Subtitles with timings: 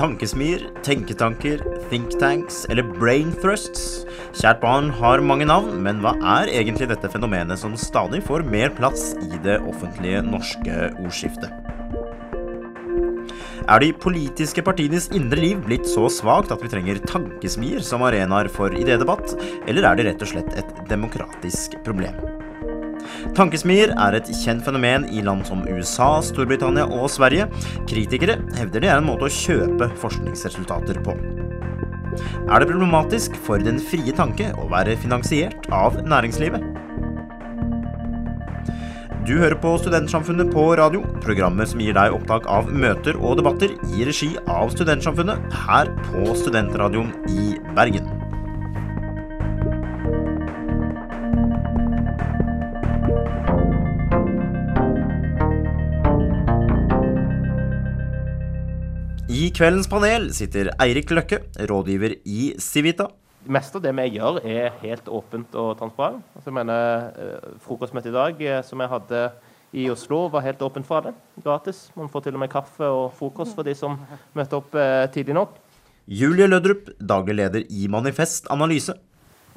[0.00, 1.60] Tankesmier, tenketanker,
[1.90, 4.06] thinktanks eller brain thrusts.
[4.32, 8.72] Kjært barn har mange navn, men hva er egentlig dette fenomenet som stadig får mer
[8.72, 11.52] plass i det offentlige norske ordskiftet?
[13.68, 18.48] Er de politiske partienes indre liv blitt så svakt at vi trenger tankesmier som arenaer
[18.48, 19.36] for idédebatt,
[19.68, 22.16] eller er det rett og slett et demokratisk problem?
[23.36, 27.48] Tankesmier er et kjent fenomen i land som USA, Storbritannia og Sverige.
[27.90, 31.16] Kritikere hevder det er en måte å kjøpe forskningsresultater på.
[32.50, 36.64] Er det problematisk for den frie tanke å være finansiert av næringslivet?
[39.28, 43.76] Du hører på Studentsamfunnet på radio, programmet som gir deg opptak av møter og debatter
[43.92, 48.19] i regi av Studentsamfunnet her på Studentradioen i Bergen.
[59.50, 63.08] I kveldens panel sitter Eirik Løkke, rådgiver i Civita.
[63.42, 66.22] Det meste av det vi gjør, er helt åpent og transparent.
[66.36, 69.32] Altså, jeg mener, eh, Frokostmøtet i dag, eh, som jeg hadde
[69.72, 71.14] i Oslo, var helt åpent for alle.
[71.42, 71.90] Gratis.
[71.96, 73.98] Man får til og med kaffe og frokost for de som
[74.36, 75.58] møter opp eh, tidlig nok.
[76.06, 78.94] Julie Lødrup, daglig leder i Manifest Analyse.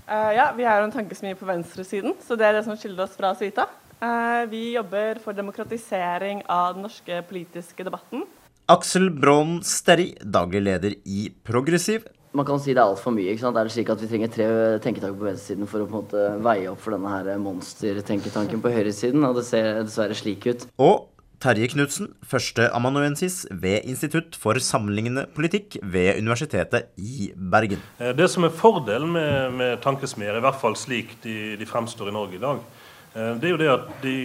[0.09, 3.03] Uh, ja, Vi er jo en tankesmie på venstresiden, så det er det som skiller
[3.03, 3.67] oss fra Civita.
[4.02, 8.25] Uh, vi jobber for demokratisering av den norske politiske debatten.
[8.72, 12.06] Aksel Braan Sterri, daglig leder i Progressiv.
[12.33, 13.33] Man kan si det er altfor mye.
[13.33, 13.58] ikke sant?
[13.59, 14.45] Er det slik at vi trenger tre
[14.81, 18.72] tenketanker på venstresiden for å på en måte veie opp for denne her monstertenketanken på
[18.73, 19.25] høyresiden?
[19.28, 20.64] Og det ser dessverre slik ut.
[20.81, 21.09] Og
[21.44, 27.84] Terje Knutsen, førsteamanuensis ved Institutt for sammenlignende politikk ved Universitetet i Bergen.
[28.00, 32.13] Eh, Det som er fordelen med, med tankesmier, i hvert fall slik de, de fremstår
[32.13, 32.63] i Norge i dag,
[33.12, 34.16] eh, det er jo det at de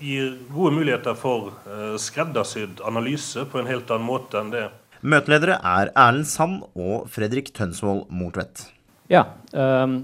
[0.00, 5.60] gir gode muligheter for eh, skreddersydd analyse på en helt annen måte enn det Møteledere
[5.62, 8.64] er Erlend Sand og Fredrik Tønsvold Mortvedt.
[9.06, 9.20] Ja,
[9.54, 10.00] um,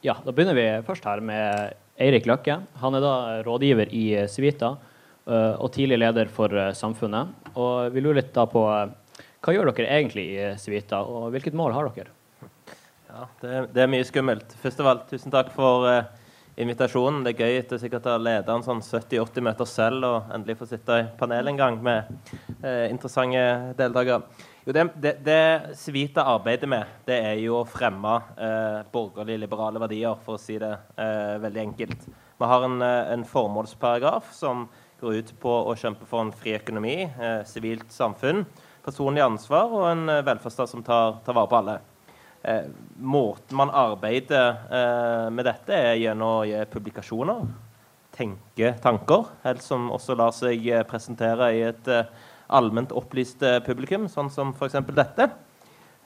[0.00, 2.56] ja, da begynner vi først her med Eirik Løkke.
[2.80, 3.12] Han er da
[3.44, 4.70] rådgiver i eh, Civita
[5.28, 7.52] eh, og tidlig leder for Samfunnet.
[7.60, 11.76] Og vi lurer litt da på hva gjør dere egentlig i Civita, og hvilket mål
[11.76, 12.14] har dere?
[13.08, 14.52] Ja, det, det er mye skummelt.
[14.62, 16.08] Først av alt, tusen takk for eh,
[16.58, 17.22] invitasjonen.
[17.24, 20.58] Det er gøy etter sikkert å ha ledet en sånn 70-80 møter selv og endelig
[20.60, 22.08] få sitte i panel en gang med
[22.62, 24.22] eh, interessante deltakere.
[24.66, 29.80] Jo, det, det, det Svita arbeider med, det er jo å fremme eh, borgerlige, liberale
[29.80, 32.08] verdier, for å si det eh, veldig enkelt.
[32.38, 34.66] Vi har en, eh, en formålsparagraf som
[35.00, 38.44] går ut på å kjempe for en fri økonomi, eh, sivilt samfunn,
[38.84, 41.78] personlig ansvar og en eh, velferdsstat som tar, tar vare på alle.
[42.48, 42.64] Eh,
[42.96, 47.42] måten man arbeider eh, med dette, er gjennom å gi publikasjoner.
[48.14, 52.08] Tenke tanker, helst som også lar seg eh, presentere i et eh,
[52.48, 54.78] allment opplyst eh, publikum, sånn som f.eks.
[54.96, 55.28] dette.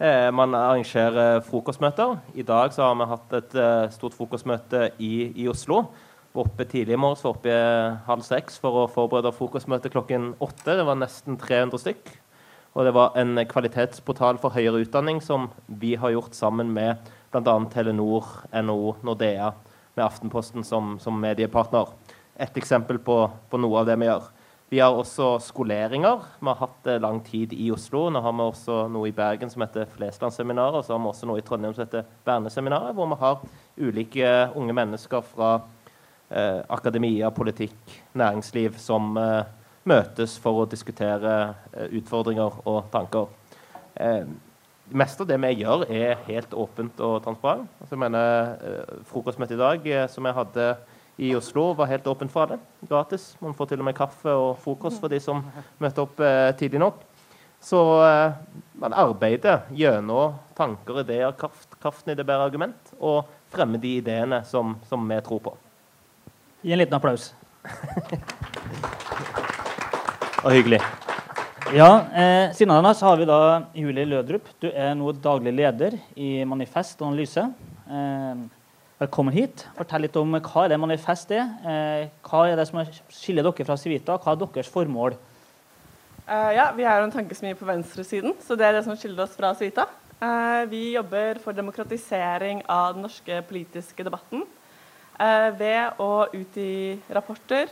[0.03, 2.17] Eh, man arrangerer frokostmøter.
[2.35, 3.57] I dag har vi hatt et
[3.95, 5.15] stort frokostmøte i,
[5.45, 5.85] i Oslo.
[6.33, 7.63] Oppe tidlig i morges, oppe i
[8.09, 10.75] halv seks for å forberede frokostmøte klokken åtte.
[10.75, 12.17] Det var nesten 300 stykk.
[12.73, 17.57] Og det var en kvalitetsportal for høyere utdanning som vi har gjort sammen med bl.a.
[17.73, 19.53] Telenor, NHO, Nordea,
[19.95, 21.91] med Aftenposten som, som mediepartner.
[22.41, 24.31] Et eksempel på, på noe av det vi gjør.
[24.73, 26.23] Vi har også skoleringer.
[26.41, 28.07] Vi har hatt det lang tid i Oslo.
[28.09, 31.29] Nå har vi også noe i Bergen som heter Fleslandsseminaret, og så har vi også
[31.29, 33.43] noe i Trondheim som heter Berneseminaret, hvor vi har
[33.77, 35.51] ulike unge mennesker fra
[36.33, 39.43] eh, akademia, politikk, næringsliv som eh,
[39.89, 41.35] møtes for å diskutere
[41.73, 43.29] eh, utfordringer og tanker.
[43.95, 44.25] Eh,
[44.93, 47.71] det meste av det vi gjør, er helt åpent og transparent.
[47.81, 50.67] Altså, jeg mener, eh, Frokostmøtet i dag, som jeg hadde
[51.23, 52.59] i Oslo, var helt åpent for alle.
[52.89, 53.33] Gratis.
[53.41, 55.43] Man får til og med kaffe og frokost for de som
[55.83, 56.23] møter opp
[56.59, 57.03] tidlig nok.
[57.63, 57.79] Så
[58.81, 64.41] man arbeider gjennom tanker, ideer, kraft, kraften i det bedre argument, og fremmer de ideene
[64.49, 65.55] som, som vi tror på.
[66.65, 67.31] Gi en liten applaus.
[70.43, 70.81] Og hyggelig.
[71.71, 74.49] Ja, eh, Siden av denne så har vi da Julie Lødrup.
[74.59, 77.45] Du er nå daglig leder i Manifest og Analyse.
[77.87, 78.41] Eh,
[78.99, 79.63] velkommen hit.
[79.77, 81.47] Fortell litt om hva er det Manifest er.
[81.63, 84.17] Eh, hva er det som skiller dere fra Civita?
[84.19, 85.15] Hva er deres formål?
[86.27, 89.23] Uh, ja, Vi er jo en tankesmie på venstresiden, så det er det som skiller
[89.23, 89.87] oss fra Civita.
[90.19, 94.43] Uh, vi jobber for demokratisering av den norske politiske debatten.
[95.21, 97.69] uh, ved å utgi rapporter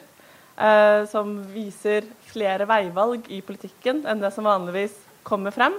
[0.60, 4.94] eh, som viser flere veivalg i politikken enn det som vanligvis
[5.26, 5.76] kommer frem.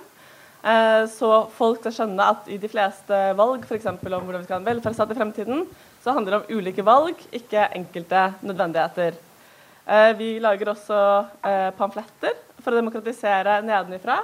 [0.62, 3.88] Eh, så folk skal skjønne at i de fleste valg, f.eks.
[3.94, 5.66] om hvordan vi skal ha en velferdsstat i fremtiden,
[6.02, 9.18] så handler det om ulike valg, ikke enkelte nødvendigheter.
[9.86, 11.00] Eh, vi lager også
[11.46, 14.22] eh, pamfletter for å demokratisere nedenifra.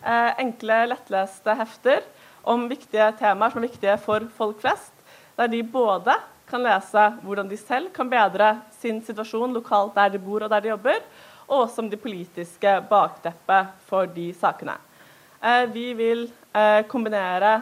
[0.00, 2.04] Eh, enkle, lettleste hefter
[2.48, 4.92] om viktige temaer som er viktige for folk flest,
[5.38, 6.16] der de både
[6.54, 10.62] kan lese hvordan de selv kan bedre sin situasjon lokalt der de bor og der
[10.62, 11.00] de jobber,
[11.48, 14.76] og også om de politiske bakteppet for de sakene.
[15.42, 17.58] Eh, vi vil eh, kombinere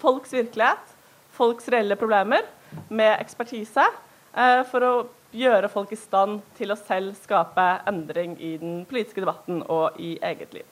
[0.00, 0.96] folks virkelighet,
[1.36, 2.46] folks reelle problemer,
[2.88, 4.94] med ekspertise eh, for å
[5.34, 10.16] gjøre folk i stand til å selv skape endring i den politiske debatten og i
[10.22, 10.66] eget liv.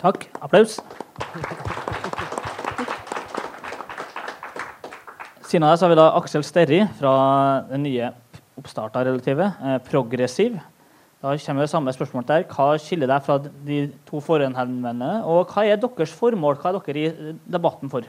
[0.00, 0.30] Takk.
[0.40, 0.78] Applaus.
[5.50, 7.12] Siden av deg så har vi da Aksel Sterri fra
[7.66, 8.12] det nye
[8.60, 10.60] oppstarta-relativet, eh, Progressiv.
[11.18, 12.44] Da kommer det samme spørsmål der.
[12.46, 16.54] Hva skiller deg fra de to forhenvendende, og hva er deres formål?
[16.54, 18.06] Hva er dere i debatten for?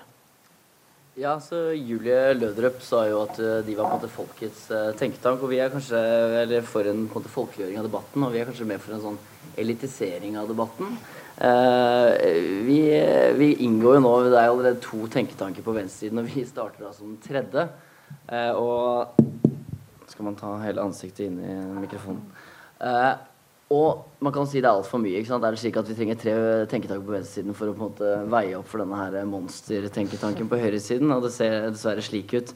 [1.20, 4.94] Ja, så Julie Lødrup sa jo at uh, de var på en måte folkets uh,
[4.96, 5.42] tenketank.
[5.44, 6.00] Og vi er kanskje
[6.46, 8.96] eller for en, på en måte, folkeliggjøring av debatten, og vi er kanskje mer for
[8.96, 9.18] en sånn
[9.60, 10.94] elitisering av debatten.
[11.36, 12.16] Uh,
[12.64, 12.80] vi,
[13.36, 16.94] vi, inngår jo nå Det er allerede to tenketanker på venstresiden, og vi starter da
[16.96, 17.68] som tredje.
[18.56, 19.20] og
[20.14, 22.24] Skal man ta hele ansiktet inn i mikrofonen?
[23.72, 25.22] Og man kan si det er altfor mye.
[25.22, 25.46] ikke sant?
[25.48, 26.36] Er det slik at vi trenger tre
[26.72, 30.60] tenketanker på venstresiden for å på en måte veie opp for denne her monstertenketanken på
[30.60, 31.14] høyresiden?
[31.16, 32.52] Og det ser dessverre slik ut.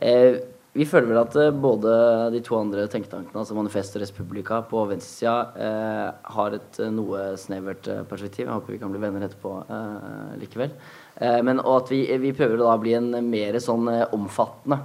[0.00, 0.40] Eh,
[0.74, 1.92] vi føler vel at eh, både
[2.34, 7.28] de to andre tenketankene, altså Manifest og Respublica, på venstresida, eh, har et eh, noe
[7.38, 8.48] snevert perspektiv.
[8.48, 10.74] Jeg håper vi kan bli venner etterpå eh, likevel.
[11.20, 14.80] Eh, men og at vi, vi prøver da bli en mer sånn omfattende,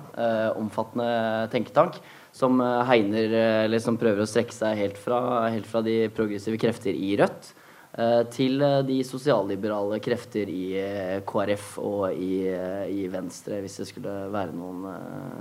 [0.60, 2.04] omfattende tenketank
[2.40, 5.20] som eh, hegner eh, Eller som prøver å strekke seg helt fra,
[5.52, 7.52] helt fra de progressive krefter i Rødt
[8.00, 10.66] eh, til de sosialliberale krefter i
[11.28, 14.86] KrF og i, i, Venstre, hvis det skulle være noen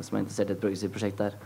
[0.05, 1.37] som er interessert i et progressivt prosjekt der.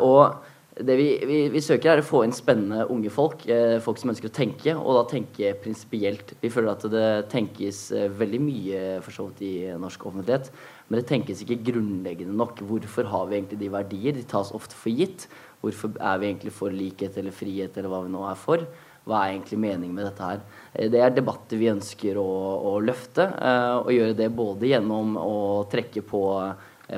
[0.00, 0.40] og
[0.78, 3.42] det vi, vi, vi, søker, er å få inn spennende unge folk.
[3.50, 6.36] Eh, folk som ønsker å tenke, og da tenke prinsipielt.
[6.40, 10.52] Vi føler at det tenkes eh, veldig mye for så vidt i norsk offentlighet.
[10.88, 12.62] Men det tenkes ikke grunnleggende nok.
[12.66, 14.14] Hvorfor har vi egentlig de verdier?
[14.14, 15.26] De tas ofte for gitt.
[15.60, 18.64] Hvorfor er vi egentlig for likhet eller frihet, eller hva vi nå er for?
[19.08, 20.42] Hva er egentlig meningen med dette her?
[20.72, 22.30] Eh, det er debatter vi ønsker å,
[22.70, 25.38] å løfte, eh, og gjøre det både gjennom å
[25.72, 26.24] trekke på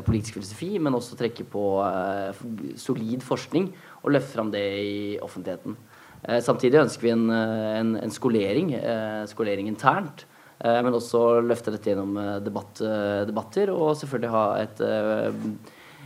[0.06, 1.62] politisk filosofi, men også trekke på
[2.80, 3.70] solid forskning
[4.02, 5.76] og løfte fram det i offentligheten.
[6.40, 8.70] Samtidig ønsker vi en, en, en skolering,
[9.28, 10.24] skolering internt,
[10.62, 14.82] Eh, men også løfte dette gjennom eh, debatt, eh, debatter, og selvfølgelig ha et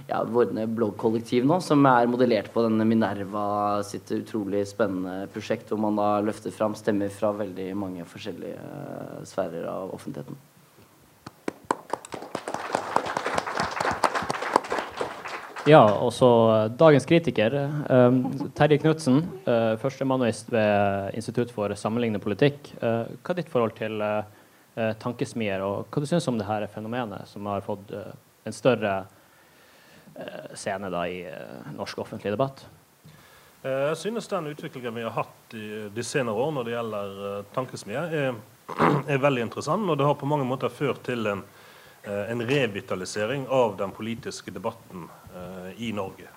[0.06, 5.82] ja, vordende bloggkollektiv nå, som er modellert på denne Minerva sitt utrolig spennende prosjekt, hvor
[5.82, 10.38] man da løfter fram stemmer fra veldig mange forskjellige sfærer av offentligheten.
[15.66, 16.28] Ja, og så
[16.78, 17.56] dagens kritiker.
[17.90, 18.20] Um,
[18.54, 22.70] Terje Knutsen, uh, førstemanuist ved Institutt for sammenlignende politikk.
[22.78, 24.22] Uh, hva er ditt forhold til uh,
[24.76, 25.64] eh, tankesmier.
[25.64, 28.12] Og hva du syns om det her fenomenet som har fått eh,
[28.46, 28.96] en større
[30.14, 32.66] eh, scene da, i eh, norsk offentlig debatt?
[33.62, 35.56] Eh, jeg synes den utviklingen vi har hatt
[35.96, 37.20] de senere år når det gjelder
[37.54, 38.40] tankesmier, er,
[39.12, 39.88] er, veldig interessant.
[39.88, 41.44] Og det har på mange måter ført til en,
[42.06, 45.08] en revitalisering av den politiske debatten
[45.76, 46.28] i Norge.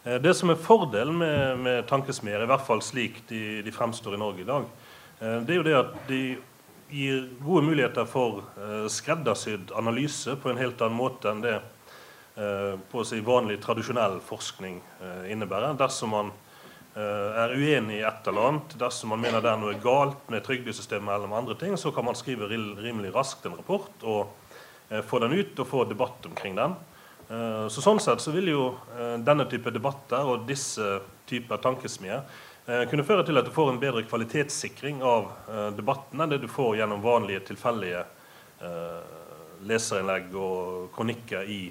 [0.00, 4.20] Det som er fordelen med, med tankesmier, i hvert fall slik de, de, fremstår i
[4.20, 4.70] Norge i dag,
[5.20, 6.20] det er jo det at de
[6.90, 8.40] gir gode muligheter for
[8.90, 11.58] skreddersydd analyse på en helt annen måte enn det
[12.90, 14.80] på å si vanlig, tradisjonell forskning
[15.28, 15.76] innebærer.
[15.78, 16.32] Dersom man
[16.96, 21.12] er uenig i et eller annet, dersom man mener det er noe galt med trygdesystemet,
[21.14, 24.32] eller med andre ting, så kan man skrive rimelig raskt en rapport og
[25.06, 26.74] få den ut og få debatt omkring den.
[27.30, 28.62] Så Sånn sett så vil jo
[29.22, 30.96] denne type debatter og disse
[31.30, 32.24] typer tankesmier
[32.70, 36.42] Eh, kunne føre til at du får en bedre kvalitetssikring av eh, debatten enn det
[36.42, 38.04] du får gjennom vanlige tilfeldige
[38.62, 39.16] eh,
[39.66, 41.64] leserinnlegg og kronikker i,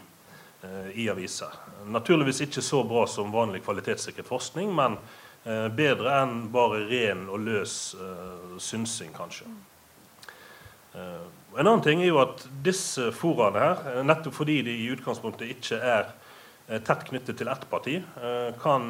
[0.93, 1.53] i, aviser.
[1.87, 4.99] Naturligvis ikke så bra som vanlig kvalitetssikret forskning, men
[5.73, 7.73] bedre enn bare ren og løs
[8.61, 9.47] synsing, kanskje.
[10.97, 15.77] En annen ting er jo at disse foraene her, nettopp fordi de i utgangspunktet ikke
[15.77, 16.09] er
[16.85, 17.99] tett knyttet til ett parti,
[18.63, 18.89] kan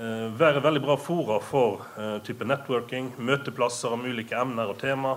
[0.00, 1.82] Eh, være veldig bra fora for
[2.24, 5.16] type networking, møteplasser om ulike emner og tema.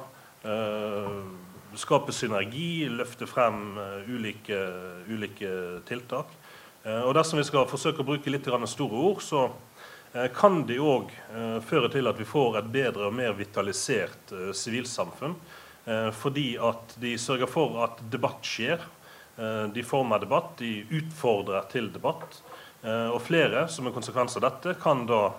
[1.80, 3.78] Skape synergi, løfte frem
[4.10, 4.58] ulike,
[5.08, 5.52] ulike
[5.88, 6.28] tiltak.
[6.84, 9.50] og dersom vi skal forsøke å bruke litt store ord, så
[10.36, 11.10] kan de òg
[11.66, 15.34] føre til at vi får et bedre og mer vitalisert sivilsamfunn.
[16.14, 18.80] fordi at de sørger for at debatt skjer.
[19.74, 22.44] de former debatt, de utfordrer til debatt.
[22.84, 25.32] og flere, som en konsekvens av dette, kan da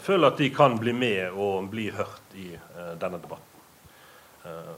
[0.00, 3.64] føle at de kan bli med og bli hørt i eh, denne debatten.
[4.44, 4.76] Eh,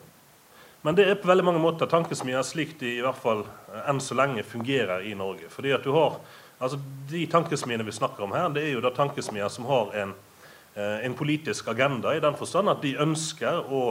[0.83, 3.43] men det er på veldig mange måter tankesmier slik de i hvert fall
[3.91, 5.51] enn så lenge fungerer i Norge.
[5.51, 6.21] Fordi at du har,
[6.59, 10.15] altså De tankesmiene vi snakker om her, det er jo da tankesmier som har en,
[10.77, 13.83] en politisk agenda, i den forstand at de ønsker å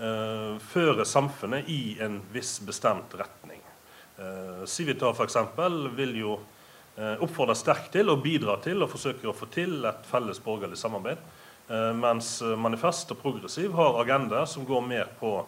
[0.00, 3.60] uh, føre samfunnet i en viss bestemt retning.
[4.20, 5.36] Uh, Civita f.eks.
[5.96, 10.08] vil jo uh, oppfordre sterkt til og bidra til og forsøke å få til et
[10.08, 11.22] felles borgerlig samarbeid.
[11.70, 15.38] Uh, mens Manifest og Progressiv har agendaer som går mer på,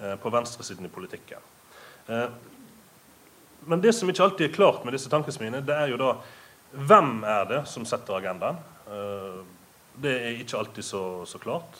[0.00, 1.48] eh, på venstresiden i politikken.
[3.66, 6.12] Men det som ikke alltid er klart med disse tankesmiene, det er jo da
[6.72, 8.58] hvem er det som setter agendaen.
[10.02, 11.76] Det er ikke alltid så, så klart.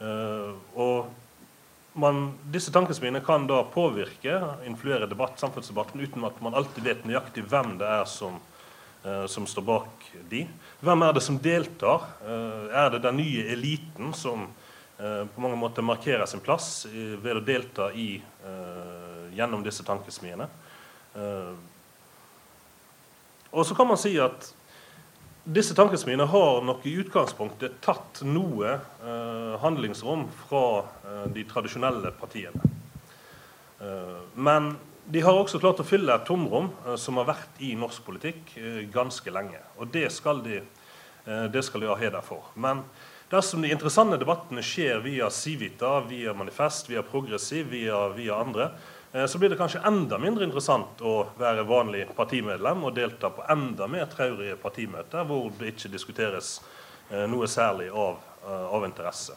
[0.00, 1.10] Og
[1.92, 7.44] man, disse tankesmiene kan da påvirke, influere debatt, samfunnsdebatten uten at man alltid vet nøyaktig
[7.50, 8.38] hvem det er som,
[9.04, 10.46] eh, som står bak de.
[10.80, 12.08] Hvem er det som deltar?
[12.24, 14.46] Eh, er det den nye eliten som
[14.98, 20.48] eh, på mange måter markerer sin plass ved å delta i, eh, gjennom disse tankesmiene?
[21.14, 21.54] Eh,
[23.52, 24.48] og så kan man si at
[25.42, 30.64] disse tankesmiene har nok i utgangspunktet tatt noe eh, handlingsrom fra
[31.02, 32.70] eh, de tradisjonelle partiene.
[34.38, 34.68] Men
[35.10, 38.52] de har også klart å fylle et tomrom som har vært i norsk politikk
[38.94, 39.58] ganske lenge.
[39.82, 40.60] Og det skal, de,
[41.26, 42.52] det skal de ha heder for.
[42.54, 42.84] Men
[43.32, 48.70] dersom de interessante debattene skjer via Civita, via Manifest, via Progressiv, via, via andre,
[49.26, 53.88] så blir det kanskje enda mindre interessant å være vanlig partimedlem og delta på enda
[53.90, 56.54] mer traurige partimøter hvor det ikke diskuteres
[57.10, 59.36] eh, noe særlig av, eh, av interesse.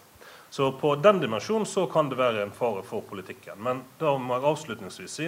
[0.50, 3.60] Så på den dimensjonen så kan det være en fare for politikken.
[3.60, 5.28] Men da må jeg avslutningsvis si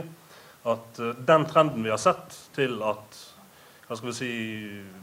[0.68, 3.20] at den trenden vi har sett til at
[4.16, 4.32] si,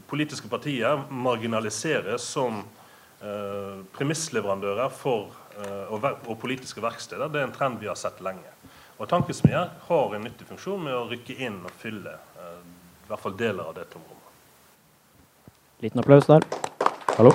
[0.09, 2.63] politiske partier marginaliseres som
[3.21, 8.21] eh, premissleverandører for, eh, og, og politiske verksteder, det er en trend vi har sett
[8.25, 8.49] lenge.
[8.95, 12.59] Og Tankesmier har en nyttig funksjon med å rykke inn og fylle eh,
[13.03, 14.21] i hvert fall deler av det tomrommet.
[15.83, 16.45] Liten applaus der.
[17.17, 17.33] Hallo.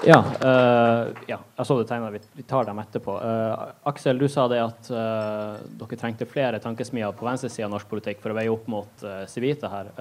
[0.00, 2.14] Ja, uh, ja, jeg så det tegnet.
[2.14, 3.14] Vi, vi tar dem etterpå.
[3.20, 7.90] Uh, Aksel, du sa det at uh, dere trengte flere tankesmier på venstresida av norsk
[7.90, 9.92] politikk for å veie opp mot Civita her.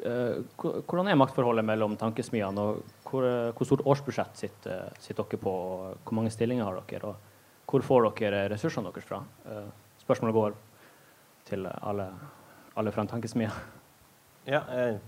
[0.00, 5.54] hvordan er maktforholdet mellom tankesmiene, og hvor, hvor stort årsbudsjett sitter, sitter, dere på?
[6.02, 7.12] Hvor mange stillinger har dere?
[7.12, 7.33] Og
[7.66, 9.22] hvor får dere ressursene deres fra?
[9.48, 9.66] Eh,
[10.04, 10.56] spørsmålet går
[11.48, 12.08] til alle,
[12.76, 13.50] alle fra en tankesmie.
[14.44, 14.98] Ja, eh,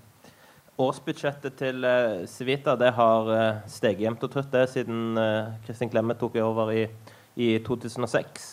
[0.81, 5.91] årsbudsjettet til eh, Civita det har eh, steget jevnt og trutt det siden eh, Kristin
[5.93, 6.87] Clemet tok over i,
[7.37, 8.47] i 2006.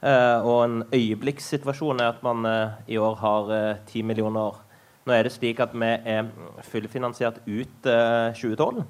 [0.00, 2.48] Eh, og en øyeblikkssituasjon er at man
[2.88, 3.52] i år har
[3.86, 4.56] 10 millioner.
[5.04, 6.32] Nå er det slik at vi er
[6.64, 8.86] fullfinansiert ut 2012.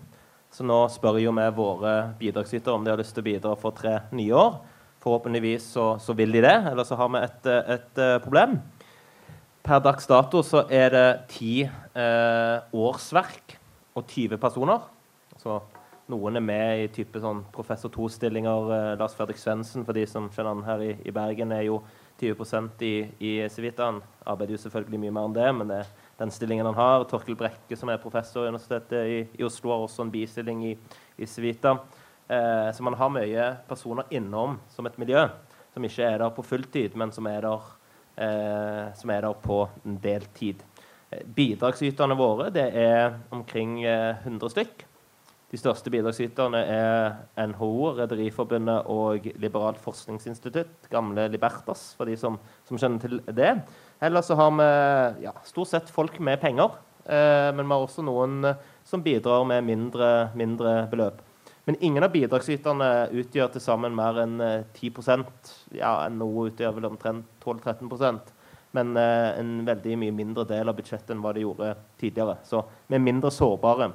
[0.52, 3.72] Så nå spør jo vi våre bidragsytere om de har lyst til å bidra for
[3.76, 4.58] tre nye år.
[5.02, 8.58] Forhåpentligvis så, så vil de det, eller så har vi et, et, et eh, problem.
[9.64, 13.56] Per dags dato så er det ti eh, årsverk
[13.96, 14.84] og 20 personer.
[15.40, 15.56] Så
[16.12, 18.72] noen er med i type sånn professor to-stillinger.
[18.76, 21.80] Eh, Lars Fredrik Svendsen, for de som kjenner han her i, i Bergen, er jo
[22.20, 22.94] 20 i,
[23.24, 24.02] i Civitaen.
[24.28, 27.04] Arbeider jo selvfølgelig mye mer enn det, men det er den stillingen han har.
[27.10, 30.72] Torkel Brekke, som er professor i Universitetet i, i Oslo, har også en bistilling i,
[31.16, 31.76] i Civita.
[32.28, 35.26] Eh, så man har mye personer innom som et miljø,
[35.74, 37.72] som ikke er der på fulltid, men som er der,
[38.16, 40.62] eh, som er der på deltid.
[41.10, 44.86] Eh, bidragsyterne våre det er omkring 100 eh, stykk.
[45.52, 47.18] De største bidragsyterne er
[47.50, 53.50] NHO, Rederiforbundet og Liberalt forskningsinstitutt, gamle Libertas, for de som, som kjenner til det.
[54.00, 54.68] Ellers så har vi
[55.26, 59.44] ja, stort sett folk med penger, eh, men vi har også noen eh, som bidrar
[59.44, 60.08] med mindre,
[60.40, 61.20] mindre beløp.
[61.68, 62.88] Men ingen av bidragsyterne
[63.20, 68.38] utgjør til sammen mer enn eh, 10% Ja, NHO utgjør vel omtrent 12-13%
[68.72, 72.38] men eh, en veldig mye mindre del av budsjettet enn hva de gjorde tidligere.
[72.48, 73.90] Så vi er mindre sårbare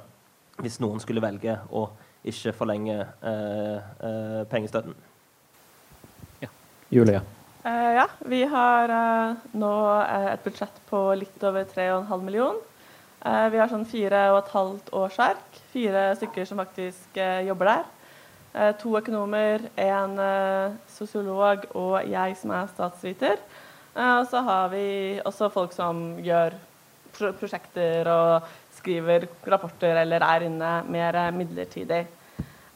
[0.62, 1.88] hvis noen skulle velge å
[2.28, 4.96] ikke forlenge eh, eh, pengestøtten.
[6.42, 6.50] Ja.
[6.92, 7.20] Julie.
[7.64, 12.64] Uh, ja, vi har uh, nå uh, et budsjett på litt over 3,5 millioner.
[13.50, 15.56] vi har sånn fire og et halvt årsverk.
[15.72, 17.86] Fire stykker som faktisk jobber der.
[18.54, 23.36] Eh, to økonomer, en eh, sosiolog og jeg som er statsviter.
[23.94, 26.56] Eh, og så har vi også folk som gjør
[27.14, 32.06] pro prosjekter og skriver rapporter eller er inne mer midlertidig.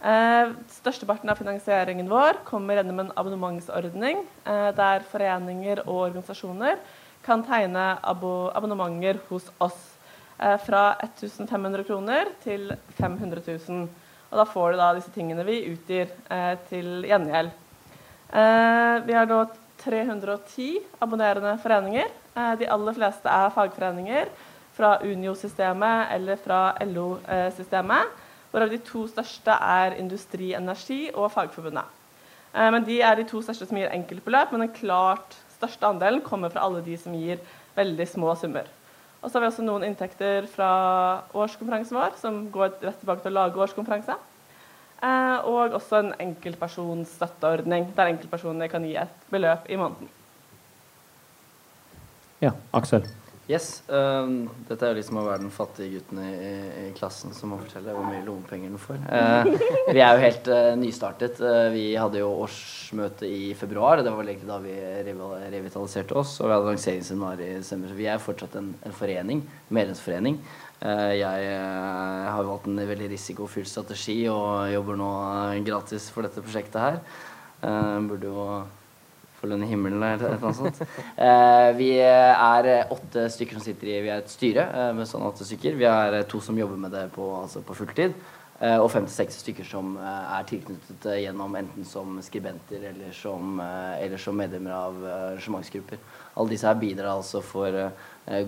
[0.02, 6.80] Eh, størsteparten av finansieringen vår kommer gjennom en abonnementsordning, eh, der foreninger og organisasjoner
[7.22, 9.78] kan tegne abo abonnementer hos oss
[10.40, 13.88] eh, fra 1500 kroner til 500 000.
[14.32, 17.52] Og da får du da disse tingene vi utgir eh, til gjengjeld.
[18.32, 19.44] Eh, vi har da
[19.84, 22.10] 310 abonnerende foreninger.
[22.34, 24.32] Eh, de aller fleste er fagforeninger
[24.76, 28.20] fra Unio-systemet eller fra LO-systemet.
[28.52, 31.88] Hvorav de to største er Industri Energi og Fagforbundet.
[32.52, 36.24] Eh, men de er de to største som gir enkeltbeløp, men den klart største andelen
[36.24, 37.40] kommer fra alle de som gir
[37.76, 38.68] veldig små summer.
[39.22, 40.68] Og så har vi også noen inntekter fra
[41.32, 44.18] årskonferansen vår, som går rett tilbake til å lage årskonferanse.
[45.02, 50.10] Eh, og også en enkeltpersonsstøtteordning, der enkeltpersoner kan gi et beløp i måneden.
[52.42, 53.06] Ja, Aksel.
[53.52, 53.82] Yes.
[53.90, 56.52] Um, dette er jo liksom å være den fattige gutten i, i,
[56.86, 59.02] i klassen som må fortelle hvor mye lommepenger den får.
[59.04, 59.50] Uh,
[59.92, 61.42] vi er jo helt uh, nystartet.
[61.42, 64.00] Uh, vi hadde jo årsmøte i februar.
[64.00, 64.76] Det var egentlig da vi
[65.52, 66.38] revitaliserte oss.
[66.40, 67.92] Og vi hadde lanseringsseminar i desember.
[67.92, 69.44] Så vi er fortsatt en, en forening.
[69.72, 70.40] Medlemsforening.
[70.82, 71.50] jeg
[72.34, 75.10] har valgt en veldig risikofylt strategi og jobber nå
[75.66, 76.98] gratis for dette prosjektet her.
[78.08, 78.46] burde jo
[79.42, 80.78] for lønn i himmelen eller noe sånt.
[81.22, 85.26] Eh, vi er åtte stykker som sitter i Vi er et styre eh, med sånn
[85.26, 85.74] åtte stykker.
[85.80, 88.14] Vi er to som jobber med det på, altså på fulltid.
[88.62, 92.84] Eh, og fem til seks stykker som eh, er tilknyttet eh, gjennom enten som skribenter
[92.92, 95.98] eller som, eh, eller som medlemmer av arrangementsgrupper.
[96.36, 97.74] Alle disse her bidrar altså for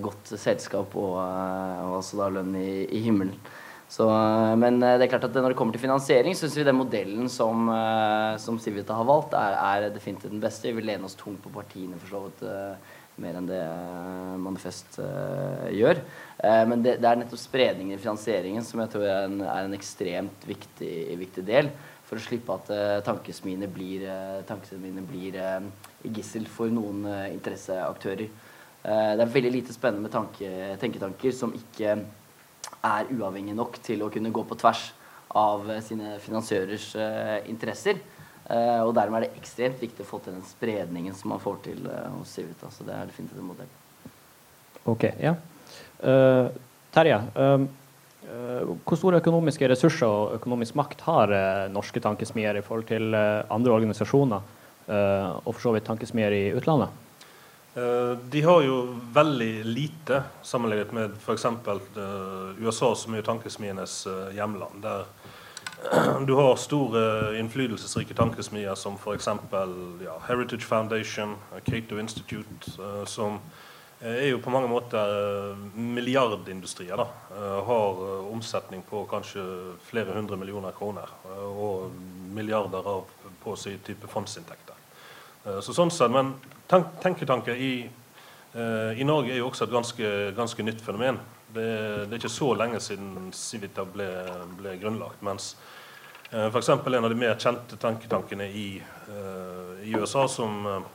[0.00, 3.34] godt selskap og, og altså da lønn i, i himmelen.
[3.88, 6.67] Så, eh, men eh, det er klart at når det kommer til finansiering, syns vi
[6.67, 10.71] den modellen som, eh, som Civita har valgt, er, er, definitivt den beste.
[10.71, 12.45] Vi vil lene oss tungt på partiene for så vidt
[13.23, 13.61] mer enn det
[14.43, 14.97] Manifest
[15.70, 16.01] gjør.
[16.66, 19.77] Men det, det, er nettopp spredningen i finansieringen som jeg tror er en, er en
[19.77, 21.70] ekstremt viktig, viktig, del
[22.09, 22.73] for å slippe at
[23.07, 24.03] tankesmiene blir,
[24.51, 25.38] tankesmiene blir
[26.18, 28.27] gissel for noen interesseaktører.
[28.83, 30.51] det er veldig lite spennende med tanke,
[30.83, 31.94] tenketanker som ikke
[32.85, 34.88] er uavhengig nok til å kunne gå på tvers
[35.35, 38.00] av eh, sine finansiørers uh, interesser.
[38.44, 41.62] Uh, og dermed er det ekstremt viktig å få til den spredningen som man får
[41.64, 42.70] til uh, hos Civita.
[42.72, 43.72] Så det er definitivt en modell.
[44.85, 45.33] Ok, ja.
[46.92, 47.16] Terje,
[48.85, 51.33] hvor store økonomiske ressurser og økonomisk makt har
[51.72, 54.44] norske tankesmier i forhold til andre organisasjoner,
[54.92, 56.92] og for så vidt tankesmier i utlandet?
[57.74, 61.44] Eh, de har jo veldig lite sammenlignet med f.eks.
[61.44, 64.78] Eh, USA, som er tankesmienes eh, hjemland.
[64.82, 65.04] Der
[66.28, 69.26] du har store, innflytelsesrike tankesmier som f.eks.
[70.04, 71.34] Ja, Heritage Foundation,
[71.66, 72.70] Cato Institute,
[73.10, 73.40] som
[74.00, 76.96] er jo på mange måter milliardindustrier.
[76.96, 77.06] da,
[77.66, 79.42] Har omsetning på kanskje
[79.84, 81.10] flere hundre millioner kroner
[81.42, 81.90] og
[82.32, 83.04] milliarder av
[83.42, 84.78] på sin type fondsinntekter.
[85.60, 86.34] Så sånn sett, Men
[86.66, 87.90] tenketanker i,
[88.55, 91.20] uh, i, Norge er jo også et ganske, ganske nytt fenomen.
[91.55, 91.64] Det,
[92.09, 94.09] det, er ikke så lenge siden Civita ble,
[94.59, 95.22] ble grunnlagt.
[95.27, 95.55] Mens
[96.33, 96.70] uh, f.eks.
[96.74, 98.68] en av de mer kjente tenketankene i,
[99.11, 100.88] uh, i USA, som uh,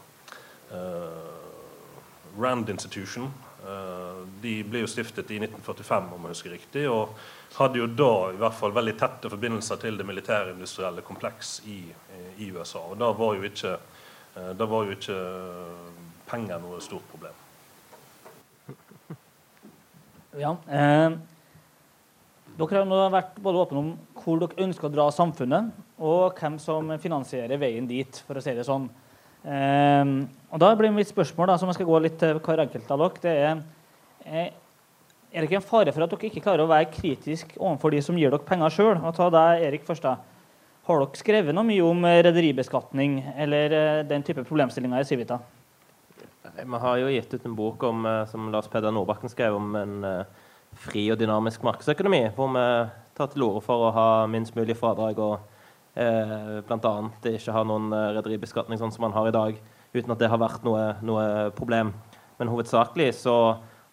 [2.39, 3.31] Rand Institution,
[4.39, 6.83] de ble jo stiftet i 1945, om jeg husker riktig.
[6.89, 7.11] og
[7.57, 11.81] hadde jo da i hvert fall veldig tette forbindelser til det militærindustrielle kompleks i,
[12.39, 12.79] i USA.
[12.87, 13.98] Og da var jo ikke Eh,
[14.35, 15.17] da var jo ikke
[16.29, 17.35] penger noe stort problem.
[20.37, 21.15] Ja, eh,
[22.59, 26.59] dere har nå vært både åpne om hvor dere ønsker å dra samfunnet, og hvem
[26.61, 28.85] som finansierer veien dit, for å si det sånn.
[29.43, 30.05] Eh,
[30.51, 33.05] og Da blir mitt spørsmål, da, som jeg skal gå litt til hver enkelt av
[33.05, 33.63] dere, det er
[34.25, 34.51] eh,
[35.29, 37.99] er det ikke en fare for at dere ikke klarer å være kritisk overfor de
[38.01, 39.01] som gir dere penger sjøl?
[39.13, 40.01] Ta deg, Erik, først.
[40.01, 40.15] da.
[40.89, 45.37] Har dere skrevet noe mye om eh, rederibeskatning eller eh, den type problemstillinger i Civita?
[46.59, 49.75] Vi har jo gitt ut en bok om, eh, som Lars Peder Nordbakken skrev om
[49.77, 49.99] en
[50.79, 52.65] fri og dynamisk markedsøkonomi, hvor vi
[53.17, 55.35] tar til orde for å ha minst mulig fradrag og
[55.93, 56.95] eh, bl.a.
[57.35, 59.61] ikke ha noen rederibeskatning sånn som man har i dag,
[59.93, 61.93] uten at det har vært noe, noe problem.
[62.41, 63.35] Men hovedsakelig så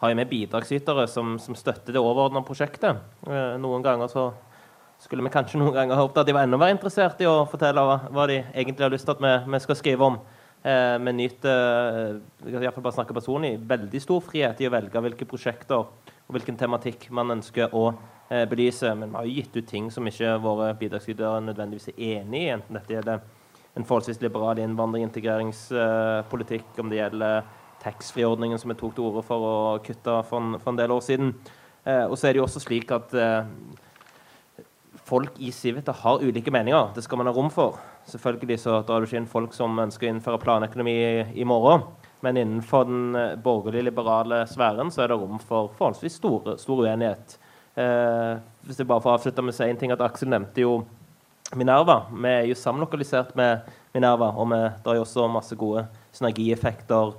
[0.00, 3.04] har vi bidragsytere som, som støtter det overordna prosjektet.
[3.28, 4.30] Eh, noen ganger så
[5.02, 7.82] skulle vi kanskje noen ganger håpet at de var enda mer interessert i å fortelle
[7.84, 10.18] hva, hva de egentlig har lyst til at vi, vi skal skrive om.
[10.66, 15.84] Eh, vi nyter eh, bare snakke personlig, veldig stor frihet i å velge hvilke prosjekter
[15.84, 18.90] og hvilken tematikk man ønsker å eh, belyse.
[18.98, 22.50] Men vi har jo gitt ut ting som ikke våre bidragsytere nødvendigvis er enig i.
[22.56, 23.22] Enten dette gjelder
[23.76, 27.46] en forholdsvis liberal innvandring- og integreringspolitikk, om det gjelder
[27.84, 31.04] taxfree-ordningen som vi tok til orde for å kutte for en, for en del år
[31.04, 31.34] siden.
[31.86, 33.44] Eh, og så er det jo også slik at eh,
[35.06, 36.90] folk i Civita har ulike meninger.
[36.94, 37.78] Det skal man ha rom for.
[38.10, 41.86] Selvfølgelig så drar du ikke inn folk som ønsker å innføre planøkonomi i, i morgen.
[42.26, 47.36] Men innenfor den eh, borgerlig-liberale sfæren så er det rom for forholdsvis store, stor uenighet.
[47.76, 48.34] Eh,
[48.66, 50.78] hvis jeg bare får avslutte med å si en ting, at Aksel nevnte jo
[51.54, 52.00] Minerva.
[52.10, 55.84] Vi er jo samlokalisert med Minerva, og vi, er jo også masse gode
[56.16, 57.14] synergieffekter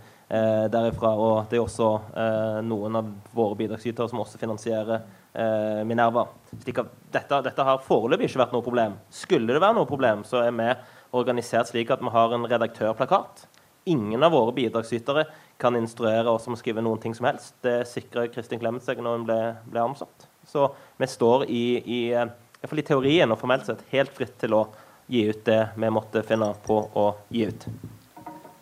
[0.74, 1.13] derifra.
[1.16, 6.28] Og det er også eh, noen av våre bidragsytere som også finansierer eh, Minerva.
[6.63, 8.98] Slik at dette, dette har foreløpig ikke vært noe problem.
[9.13, 10.72] Skulle det være noe problem, så er vi
[11.18, 13.46] organisert slik at vi har en redaktørplakat.
[13.88, 15.30] Ingen av våre bidragsytere
[15.62, 17.56] kan instruere oss om å skrive noen ting som helst.
[17.63, 19.40] Det sikrer Kristin Clemet seg når hun ble,
[19.72, 20.28] ble ansatt.
[20.48, 20.68] Så
[21.00, 22.28] vi står i, i eh,
[22.68, 24.66] i teorien og formelt sett helt fritt til å
[25.08, 27.68] gi ut det vi måtte finne på å gi ut.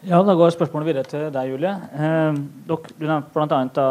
[0.06, 1.70] Ja, Da går spørsmålet videre til deg, Julie.
[1.98, 2.36] Eh,
[2.70, 3.86] dere, du nevnte bl.a.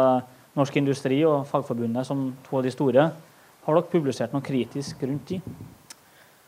[0.55, 3.09] Norsk Industri og Fagforbundet som to av de store.
[3.65, 5.41] Har dere publisert noe kritisk rundt de?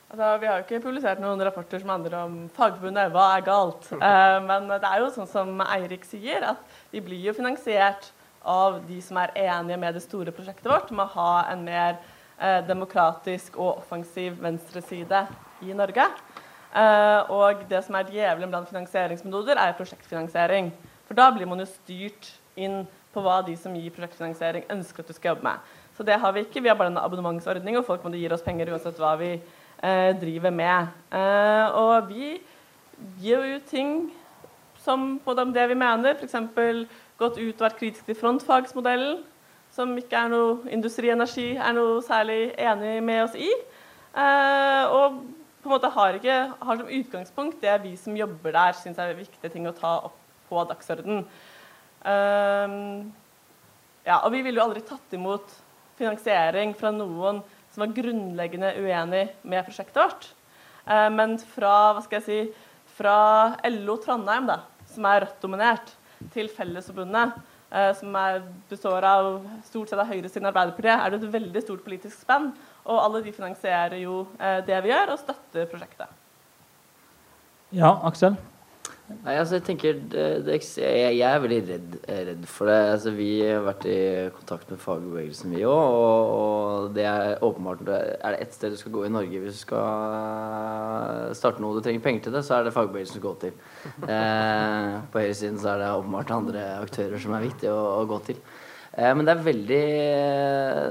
[0.07, 3.11] Altså, vi har jo ikke publisert noen rapporter som handler om Fagforbundet.
[3.11, 3.89] Hva er galt?
[3.97, 8.13] Eh, men det er jo sånn som Eirik sier, at vi blir jo finansiert
[8.47, 11.99] av de som er enige med det store prosjektet vårt, med å ha en mer
[12.39, 15.25] eh, demokratisk og offensiv venstreside
[15.67, 16.07] i Norge.
[16.75, 20.71] Eh, og det som er djevelen blant finansieringsmetoder, er prosjektfinansiering.
[21.07, 25.09] For da blir man jo styrt inn på hva de som gir prosjektfinansiering, ønsker at
[25.11, 25.71] du skal jobbe med.
[25.97, 26.61] Så det har vi ikke.
[26.61, 30.11] Vi har bare en abonnementsordning, og folk må gir oss penger uansett hva vi eh,
[30.19, 30.91] driver med.
[31.15, 32.35] Eh, og vi
[33.21, 33.97] gir jo ting
[34.83, 36.37] som på det vi mener, f.eks.
[37.17, 39.17] gått ut og vært kritisk til frontfagsmodellen
[39.77, 43.49] som ikke er noe Industri Energi er noe særlig enig med oss i.
[44.17, 45.19] Eh, og
[45.67, 49.17] på en måte har, ikke, har som utgangspunkt det vi som jobber der, syns er
[49.17, 50.15] viktige ting å ta opp
[50.47, 51.25] på dagsordenen.
[52.07, 53.09] Um,
[54.07, 55.51] ja, og vi ville jo aldri tatt imot
[55.99, 57.41] finansiering fra noen
[57.73, 60.29] som var grunnleggende uenig med prosjektet vårt.
[60.87, 62.39] Uh, men fra, hva skal jeg si,
[62.97, 63.17] fra
[63.67, 64.61] LO Trondheim, da,
[64.93, 65.91] som er Rødt-dominert,
[66.33, 67.35] til Fellesforbundet,
[67.75, 68.39] uh, som er,
[68.71, 72.53] består av stort sett av høyresiden Arbeiderpartiet, er det et veldig stort politisk spenn.
[72.87, 76.13] Og alle de finansierer jo eh, det vi gjør, og støtter prosjektet.
[77.75, 78.37] Ja, Aksel?
[79.07, 81.93] Nei, altså jeg tenker det, det, jeg, jeg, er veldig redd,
[82.27, 82.75] redd, for det.
[82.91, 83.99] Altså, vi har vært i
[84.35, 85.71] kontakt med fagbevegelsen, vi òg.
[85.77, 89.61] Og, og, det er åpenbart Er det ett sted du skal gå i Norge hvis
[89.61, 93.41] du skal starte noe du trenger penger til det, så er det fagbevegelsen du går
[93.47, 93.57] til.
[94.17, 98.19] Eh, på høyresiden så er det åpenbart andre aktører som er viktige å, å gå
[98.27, 98.39] til.
[98.97, 99.81] Eh, men det er, veldig,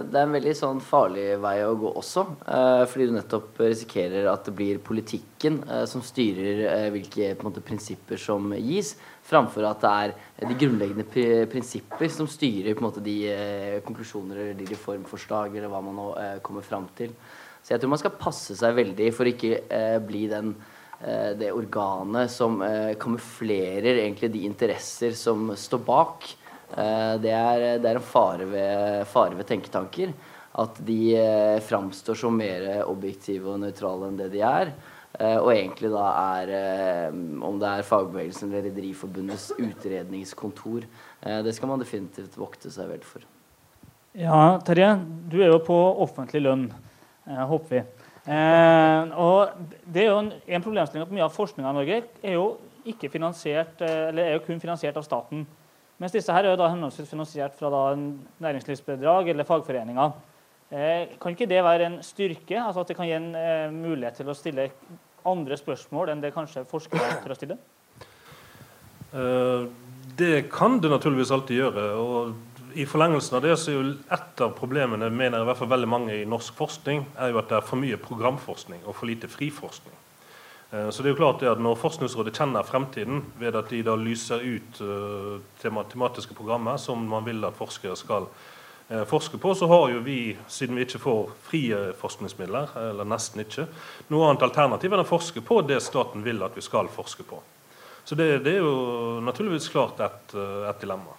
[0.06, 2.22] det er en veldig sånn farlig vei å gå også.
[2.46, 8.20] Eh, fordi du nettopp risikerer at det blir politikken eh, som styrer hvilke måte, prinsipper
[8.20, 8.94] som gis,
[9.26, 13.18] framfor at det er de grunnleggende prinsipper som styrer måte, de
[13.82, 16.06] konklusjoner eller de reformforslag eller hva man nå
[16.46, 17.10] kommer fram til.
[17.58, 19.58] Så jeg tror man skal passe seg veldig for ikke
[20.06, 20.54] bli den
[21.36, 22.62] det organet som
[23.02, 26.30] kamuflerer egentlig de interesser som står bak.
[26.74, 30.12] Eh, det er, det er en fare ved, fare ved, tenketanker.
[30.56, 34.72] At de eh, framstår som mer objektive og nøytrale enn det de er.
[35.16, 36.50] Eh, og egentlig da er
[37.14, 40.88] Om det er fagbevegelsen eller Rederiforbundets utredningskontor.
[41.44, 43.24] Det skal man definitivt vokte seg vel for.
[44.16, 44.94] Ja, Terje.
[45.28, 46.68] Du er jo på offentlig lønn,
[47.26, 47.82] håper vi.
[48.26, 49.52] Eh, og
[49.86, 53.10] det er jo en, en problemstilling at Mye av forskninga i Norge er jo, ikke
[53.10, 55.40] finansiert, eller er jo kun finansiert av staten.
[55.98, 57.82] Mens disse her er jo da henholdsvis finansiert fra da
[58.44, 60.16] næringslivsbedrag eller fagforeninger.
[60.70, 62.58] Eh, kan ikke det være en styrke?
[62.60, 64.70] altså At det kan gi en eh, mulighet til å stille
[65.26, 67.58] andre spørsmål enn det kanskje forskere tør å stille?
[69.14, 69.68] Eh,
[70.18, 71.88] det kan det naturligvis alltid gjøre.
[71.96, 72.34] og
[72.76, 75.88] i forlengelsen av det så er jo Et av problemene mener i hvert fall veldig
[75.88, 79.28] mange i norsk forskning, er jo at det er for mye programforskning og for lite
[79.28, 79.94] friforskning.
[80.70, 83.94] Eh, så det er jo klart at Når Forskningsrådet kjenner fremtiden ved at de da
[83.96, 89.68] lyser ut uh, tematiske programmer som man vil at forskere skal uh, forske på, så
[89.70, 93.68] har jo vi, siden vi ikke får frie forskningsmidler, eller nesten ikke,
[94.10, 97.40] noe annet alternativ enn å forske på det staten vil at vi skal forske på.
[98.06, 100.34] Så det, det er jo naturligvis klart et,
[100.70, 101.14] et dilemma.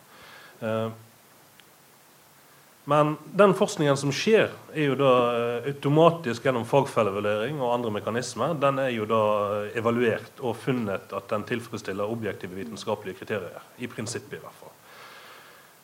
[2.89, 8.53] Men den forskningen som skjer, er jo da eh, automatisk gjennom fagfellevurdering og andre mekanismer.
[8.55, 9.23] Den er jo da
[9.57, 13.65] eh, evaluert og funnet at den tilfredsstiller objektive vitenskapelige kriterier.
[13.83, 14.71] I prinsippet, i hvert fall.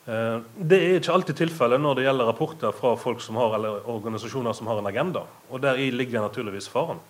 [0.06, 0.38] Eh,
[0.72, 4.56] det er ikke alltid tilfellet når det gjelder rapporter fra folk som har, eller organisasjoner
[4.56, 5.26] som har en agenda.
[5.52, 7.04] Og deri ligger naturligvis faren.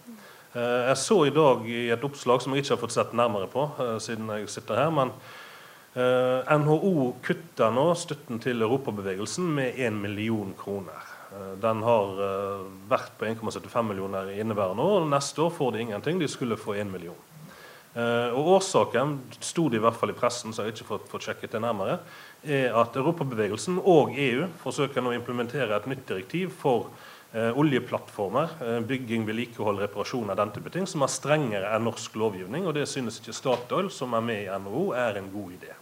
[0.55, 3.63] Jeg så i dag i et oppslag som jeg ikke har fått sett nærmere på,
[4.03, 5.11] siden jeg sitter her, men
[5.95, 11.13] NHO kutter nå støtten til Europabevegelsen med 1 million kroner.
[11.63, 12.17] Den har
[12.91, 16.19] vært på 1,75 millioner i inneværende år, og neste år får de ingenting.
[16.19, 17.21] De skulle få 1 million.
[17.95, 21.29] Og Årsaken sto det i hvert fall i pressen, så jeg har ikke fått, fått
[21.29, 22.01] sjekket det nærmere,
[22.43, 26.91] er at Europabevegelsen og EU forsøker nå å implementere et nytt direktiv for
[27.33, 32.19] eh, oljeplattformer, eh, bygging, vedlikehold, reparasjon av den type ting, som er strengere enn norsk
[32.19, 32.67] lovgivning.
[32.67, 35.79] Og det synes ikke Statoil, som er med i NHO, er en god idé.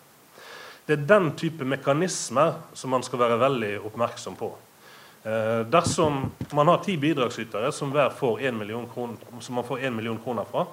[0.87, 4.51] Det er den type mekanismer som man skal være veldig oppmerksom på.
[5.23, 8.89] Eh, dersom man har ti bidragsytere som hver får 1 million
[9.31, 10.67] man får 1 million kroner fra,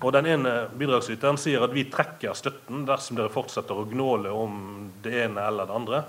[0.00, 4.90] og den ene bidragsyteren sier at vi trekker støtten dersom dere fortsetter å gnåle om
[5.04, 6.02] det ene eller det andre.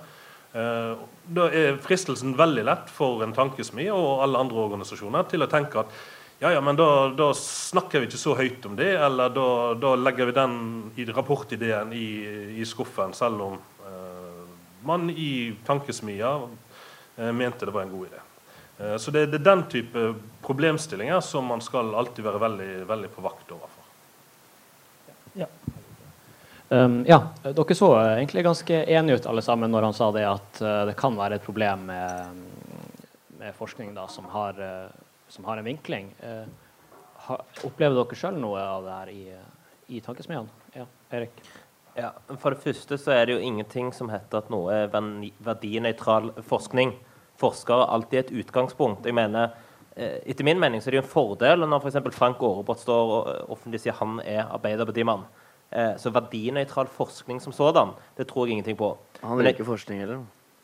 [0.56, 1.06] Eh,
[1.38, 5.84] da er fristelsen veldig lett for en tankesmi og alle andre organisasjoner til å tenke
[5.84, 5.94] at
[6.40, 9.48] ja, ja, men da, da snakker vi ikke så høyt om det, eller da,
[9.80, 10.58] da legger vi den
[11.00, 12.10] i rapportideen i,
[12.60, 14.42] i skuffen, selv om eh,
[14.84, 16.36] man i tankesmia
[17.16, 18.20] eh, mente det var en god idé.
[18.78, 23.10] Eh, så det, det, er den type problemstillinger som man skal alltid være veldig, veldig
[23.16, 23.82] på vakt overfor.
[25.36, 25.48] Ja.
[26.70, 27.20] Um, ja.
[27.44, 30.96] dere så egentlig ganske enige ut alle sammen når han sa det at uh, det
[30.98, 32.40] kan være et problem med,
[33.38, 35.05] med forskning da, som, har, uh,
[35.36, 36.10] som, har, en vinkling.
[36.24, 36.48] Uh,
[37.28, 39.22] ha, opplever dere sjøl noe av det her i,
[39.98, 40.50] i tankesmien?
[40.76, 41.44] Ja, Erik?
[41.96, 46.34] Ja, For det første så er det jo ingenting som heter at noe er verdinøytral
[46.44, 46.92] forskning.
[47.40, 49.08] Forskere har alltid et utgangspunkt.
[49.08, 49.54] Jeg mener
[49.96, 52.18] etter min mening så er det jo en fordel når f.eks.
[52.18, 55.24] Frank Aarebot står og offentlig sier han er arbeiderpartimann.
[55.76, 58.94] Eh, så verdinøytral forskning som sådan, det tror jeg ingenting på.
[59.24, 60.22] Han liker forskning, eller?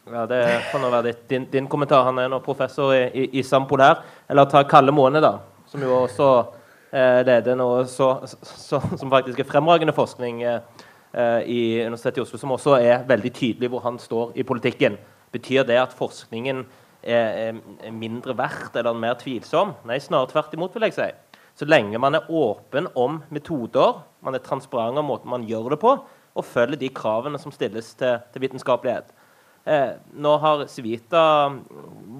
[0.09, 2.03] Ja, Det kan være ditt, din, din, kommentar.
[2.03, 4.01] Han er nå professor i, i, i Sampol her.
[4.29, 5.35] Eller ta Kalle Måne, da,
[5.69, 6.29] som jo også
[6.89, 10.59] eh, leder noe så, så, som faktisk er fremragende forskning eh,
[11.45, 14.97] i Universitetet i Oslo, som også er veldig tydelig hvor han står i politikken.
[15.31, 16.65] Betyr det at forskningen
[17.03, 19.75] er, er mindre verdt eller mer tvilsom?
[19.85, 21.11] Nei, snarere tvert imot, vil jeg si.
[21.61, 25.81] Så lenge man er åpen om metoder, man er transparent om måten man gjør det
[25.83, 25.97] på,
[26.31, 29.11] og følger de kravene som stilles til, til vitenskapelighet.
[29.61, 31.23] Eh, nå har Civita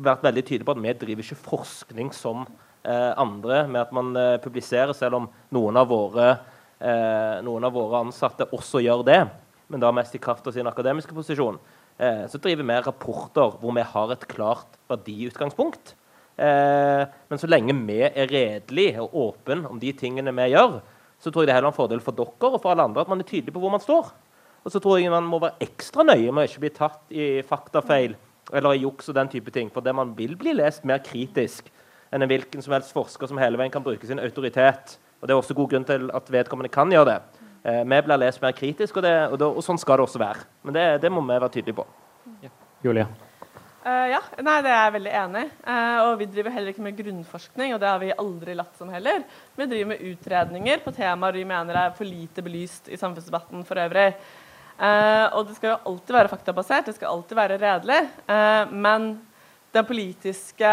[0.05, 4.11] vært veldig tydelig på at vi driver ikke forskning som eh, andre, med at man
[4.17, 6.27] eh, publiserer, selv om noen av, våre,
[6.77, 9.21] eh, noen av våre ansatte også gjør det.
[9.73, 11.57] Men da mest i kraft av sin akademiske posisjon.
[11.97, 15.95] Eh, så driver vi rapporter hvor vi har et klart verdiutgangspunkt.
[16.37, 20.81] Eh, men så lenge vi er redelige og åpne om de tingene vi gjør,
[21.21, 23.09] så tror jeg det er heller en fordel for dere og for alle andre at
[23.09, 24.09] man er tydelig på hvor man står.
[24.61, 27.29] Og så tror jeg man må være ekstra nøye med å ikke bli tatt i
[27.47, 28.13] faktafeil
[28.51, 29.71] eller i juks og den type ting.
[29.73, 31.71] For det man vil bli lest mer kritisk
[32.11, 34.97] enn en hvilken som helst forsker som hele veien kan bruke sin autoritet.
[35.21, 37.41] Og det er også god grunn til at vedkommende kan gjøre det.
[37.63, 40.21] Eh, vi blir lest mer kritisk, og, det, og, det, og, sånn skal det også
[40.21, 40.47] være.
[40.65, 41.85] Men det, det må vi være tydelige på.
[42.41, 42.49] Ja.
[42.83, 43.05] Julie?
[43.81, 45.51] Uh, ja, nei, det er jeg veldig enig i.
[45.65, 48.91] Uh, og vi driver heller ikke med grunnforskning, og det har vi aldri latt som
[48.93, 49.23] heller.
[49.57, 53.81] Vi driver med utredninger på temaer vi mener er for lite belyst i samfunnsdebatten for
[53.81, 54.11] øvrig.
[54.81, 57.99] Uh, og det skal jo alltid være faktabasert, det skal alltid være redelig.
[58.71, 59.11] men
[59.71, 60.71] den politiske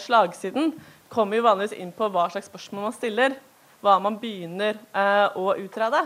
[0.00, 0.72] slagsiden
[1.12, 3.36] kommer jo vanligvis inn på hva slags spørsmål man stiller.
[3.84, 4.80] Hva man begynner
[5.36, 6.00] å utrede.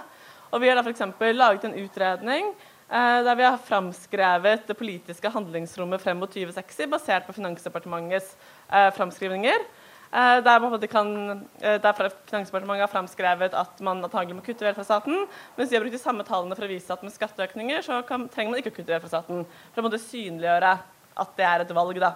[0.50, 1.06] Og vi har da f.eks.
[1.38, 2.50] laget en utredning
[2.90, 8.32] Eh, der vi har framskrevet det politiske handlingsrommet frem mot 2060 basert på Finansdepartementets
[8.66, 9.62] eh, framskrivninger.
[10.10, 11.10] Eh, der, kan,
[11.60, 16.02] der Finansdepartementet har framskrevet at man antagelig må kutte velferdsstaten, mens de har brukt de
[16.02, 18.94] samme tallene for å vise at med skatteøkninger så kan, trenger man ikke å kutte
[18.96, 19.44] velferdsstaten.
[19.70, 20.72] For å måtte synliggjøre
[21.20, 22.00] at det er et valg.
[22.02, 22.14] Da.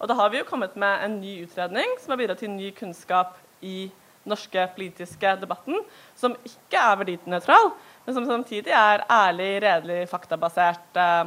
[0.00, 2.70] Og da har vi jo kommet med en ny utredning som har bidratt til ny
[2.76, 3.90] kunnskap i
[4.28, 5.82] norske politiske debatten,
[6.16, 7.74] som ikke er verdinøytral,
[8.06, 11.26] men som samtidig er ærlig, redelig, faktabasert eh,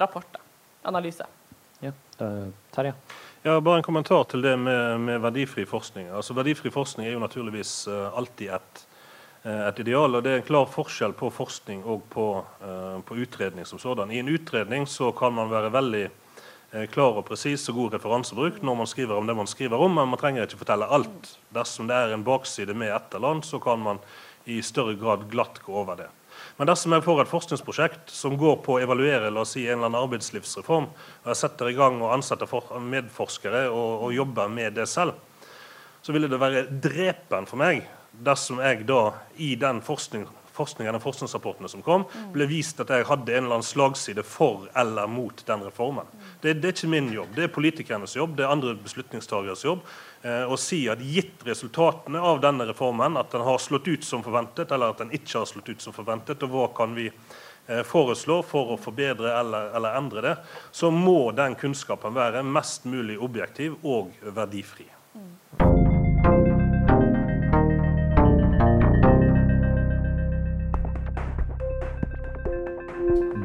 [0.00, 0.40] rapport.
[0.88, 1.28] Analyse.
[1.84, 2.94] Ja, uh, Terje?
[2.96, 6.12] Ja, bare en kommentar til det med, med verdifri forskning.
[6.14, 8.82] Altså, verdifri forskning er jo naturligvis uh, alltid et,
[9.42, 10.14] uh, et, ideal.
[10.14, 12.26] og Det er en klar forskjell på forskning og på,
[12.62, 14.14] uh, på utredning som sådan.
[14.14, 16.08] I en utredning så kan man være veldig
[16.88, 20.08] klar og presis og god referansebruk når man skriver om det man skriver om, men
[20.08, 21.34] man trenger ikke fortelle alt.
[21.52, 24.00] Dersom det er en bakside med et eller annet, så kan man
[24.48, 26.08] i større grad glatt gå over det.
[26.58, 29.78] Men dersom jeg får et forskningsprosjekt som går på å evaluere la oss si, en
[29.78, 30.90] eller annen arbeidslivsreform,
[31.22, 32.50] og jeg setter i gang og ansetter
[32.82, 35.16] medforskere og, og jobber med det selv,
[36.02, 39.02] så ville det være drepen for meg dersom jeg da
[39.40, 43.58] i den forskning, forskningen og forskningsrapportene som kom, ble vist at jeg hadde en eller
[43.58, 46.08] annen slagside for eller mot den reformen.
[46.42, 47.34] Det, det er ikke min jobb.
[47.36, 49.84] Det er politikernes jobb, det er andre beslutningstageres jobb
[50.22, 54.24] eh, å si at gitt resultatene av denne reformen, at den har slått ut som
[54.24, 57.84] forventet, eller at den ikke har slått ut som forventet, og hva kan vi eh,
[57.86, 60.34] foreslå for å forbedre eller, eller endre det,
[60.70, 64.88] så må den kunnskapen være mest mulig objektiv og verdifri.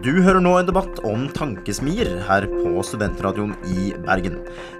[0.08, 4.38] Du hører nå en debatt om tankesmier her på Studentradioen i Bergen.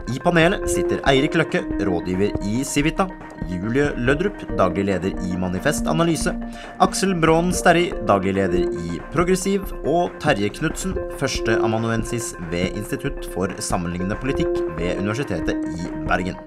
[0.08, 3.10] I panelet sitter Eirik Løkke, rådgiver i Civita,
[3.52, 6.32] Julie Lødrup, daglig leder i Manifest Analyse,
[6.80, 14.16] Aksel Braan Sterri, daglig leder i Progressiv, og Terje Knutsen, førsteamanuensis ved Institutt for sammenlignende
[14.24, 16.40] politikk ved Universitetet i Bergen.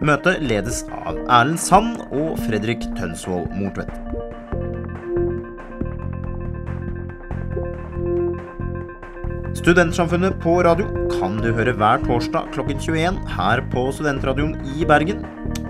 [0.00, 4.25] Møtet ledes av Erlend Sand og Fredrik Tønsvold Mortvedt.
[9.56, 10.84] Studentsamfunnet på radio
[11.16, 15.22] kan du høre hver torsdag klokken 21 her på Studentradioen i Bergen.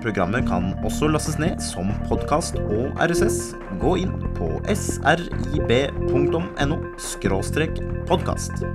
[0.02, 3.54] Programmet kan også lastes ned som podkast og RSS.
[3.78, 6.42] Gå inn på srib.no
[8.10, 8.66] podkast.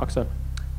[0.00, 0.24] Aksel?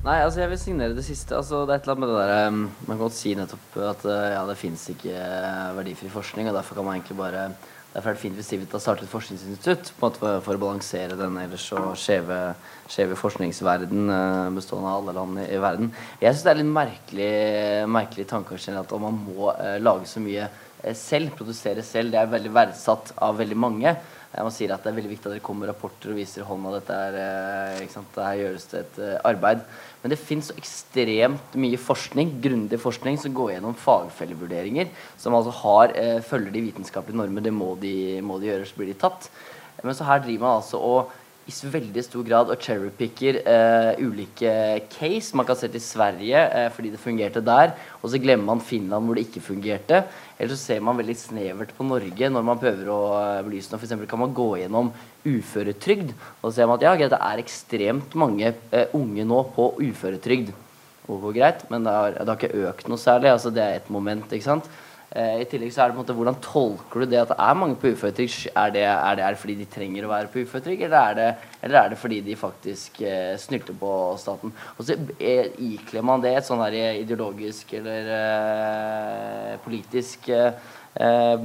[0.01, 1.35] Nei, altså jeg vil signere det siste.
[1.37, 3.75] Altså det er et eller annet med det der um, Man kan godt si nettopp
[3.85, 7.51] at uh, ja, det fins ikke uh, verdifri forskning, og derfor kan man egentlig bare
[7.91, 11.17] Derfor er det fint hvis Civita starter et forskningsinstitutt på en måte for å balansere
[11.19, 12.37] den ellers så skjeve,
[12.87, 15.91] skjeve forskningsverden uh, bestående av alle land i, i verden.
[16.21, 17.31] Jeg syns det er litt merkelig,
[17.91, 19.51] merkelig tanke at man må
[19.83, 20.47] lage så mye
[20.95, 22.15] selv, produsere selv.
[22.15, 23.93] Det er veldig verdsatt av veldig mange.
[24.31, 26.71] Man sier at det er veldig viktig at dere kommer med rapporter og viser hånda.
[26.77, 28.19] Dette er, ikke sant?
[28.23, 29.65] Her gjøres det et arbeid.
[30.01, 34.87] Men det fins ekstremt mye forskning, grundig forskning som går gjennom fagfellevurderinger,
[35.19, 37.43] som altså har, eh, følger de vitenskapelige normer.
[37.43, 39.27] Det må de, må de gjøre, så blir de tatt.
[39.83, 41.11] Men så her driver man altså og
[41.51, 44.53] i veldig stor grad og cherrypicker eh, ulike
[44.93, 45.35] case.
[45.37, 49.05] Man kan se til Sverige eh, fordi det fungerte der, og så glemmer man Finland
[49.05, 50.03] hvor det ikke fungerte.
[50.37, 53.81] Eller så ser man veldig snevert på Norge når man prøver å eh, belyse noe.
[53.81, 54.07] F.eks.
[54.09, 54.91] kan man gå gjennom
[55.27, 59.73] uføretrygd, og så ser man at ja, det er ekstremt mange eh, unge nå på
[59.81, 60.53] uføretrygd.
[61.11, 63.33] Og greit, men det har, det har ikke økt noe særlig.
[63.33, 64.31] altså Det er et moment.
[64.31, 64.69] ikke sant?
[65.11, 67.35] Eh, I tillegg så er det på en måte Hvordan tolker du det at det
[67.43, 68.53] er mange på uføretrygd?
[68.55, 71.19] Er, er det, fordi de trenger å være på uføretrygd, eller,
[71.59, 74.53] eller, er det fordi de faktisk eh, snylter på staten?
[74.77, 80.55] Og så eh, ikler man det et sånn her ideologisk eller eh, politisk eh,
[80.95, 81.43] eh,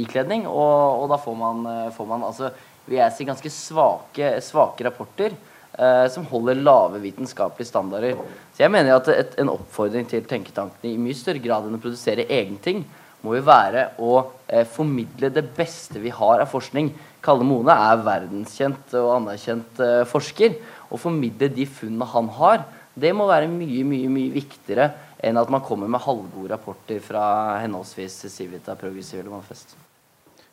[0.00, 2.48] ikledning, og, og, da får man, får man altså
[2.86, 5.36] vil jeg si ganske svake, svake rapporter.
[5.72, 8.18] Uh, som holder lave vitenskapelige standarder.
[8.52, 11.80] Så jeg mener at et, En oppfordring til tenketankene i mye større grad enn å
[11.80, 12.82] produsere egenting,
[13.22, 14.12] må jo være å
[14.48, 16.90] eh, formidle det beste vi har av forskning.
[17.22, 20.58] Kalle Mone er verdenskjent og anerkjent eh, forsker.
[20.92, 24.90] Å formidle de funnene han har, det må være mye mye, mye viktigere
[25.22, 27.22] enn at man kommer med halvgode rapporter fra
[27.62, 29.76] henholdsvis Civita, Progressiv eller Manifest.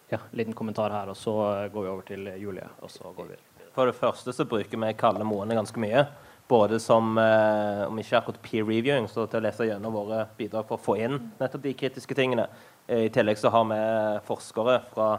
[0.10, 1.36] Ja, liten kommentar her, og så
[1.74, 2.70] går vi over til Julie.
[2.82, 3.38] og så går vi.
[3.76, 6.06] For det første så bruker vi Kalle Moene ganske mye.
[6.50, 10.66] Både som eh, om ikke akkurat peer reviewing, så til å lese gjennom våre bidrag
[10.66, 12.48] for å få inn nettopp de kritiske tingene.
[12.88, 13.78] Eh, I tillegg så har vi
[14.26, 15.12] forskere fra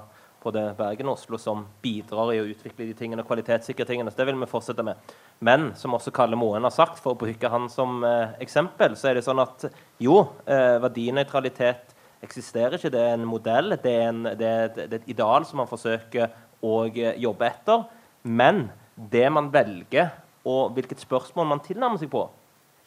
[0.43, 4.11] både Bergen og Oslo som bidrar i å utvikle de tingene, kvalitetssikre tingene.
[4.11, 5.13] Så det vil vi fortsette med.
[5.45, 9.11] Men som også Kalle Moen har sagt, for å bruke han som eh, eksempel, så
[9.11, 9.69] er det sånn at
[10.03, 12.93] jo, eh, verdinøytralitet eksisterer ikke.
[12.93, 15.71] Det er en modell, det er, en, det, er, det er, et ideal som man
[15.71, 17.87] forsøker å jobbe etter.
[18.27, 18.67] Men
[19.11, 20.11] det man velger
[20.45, 22.27] og hvilket spørsmål man tilnærmer seg på.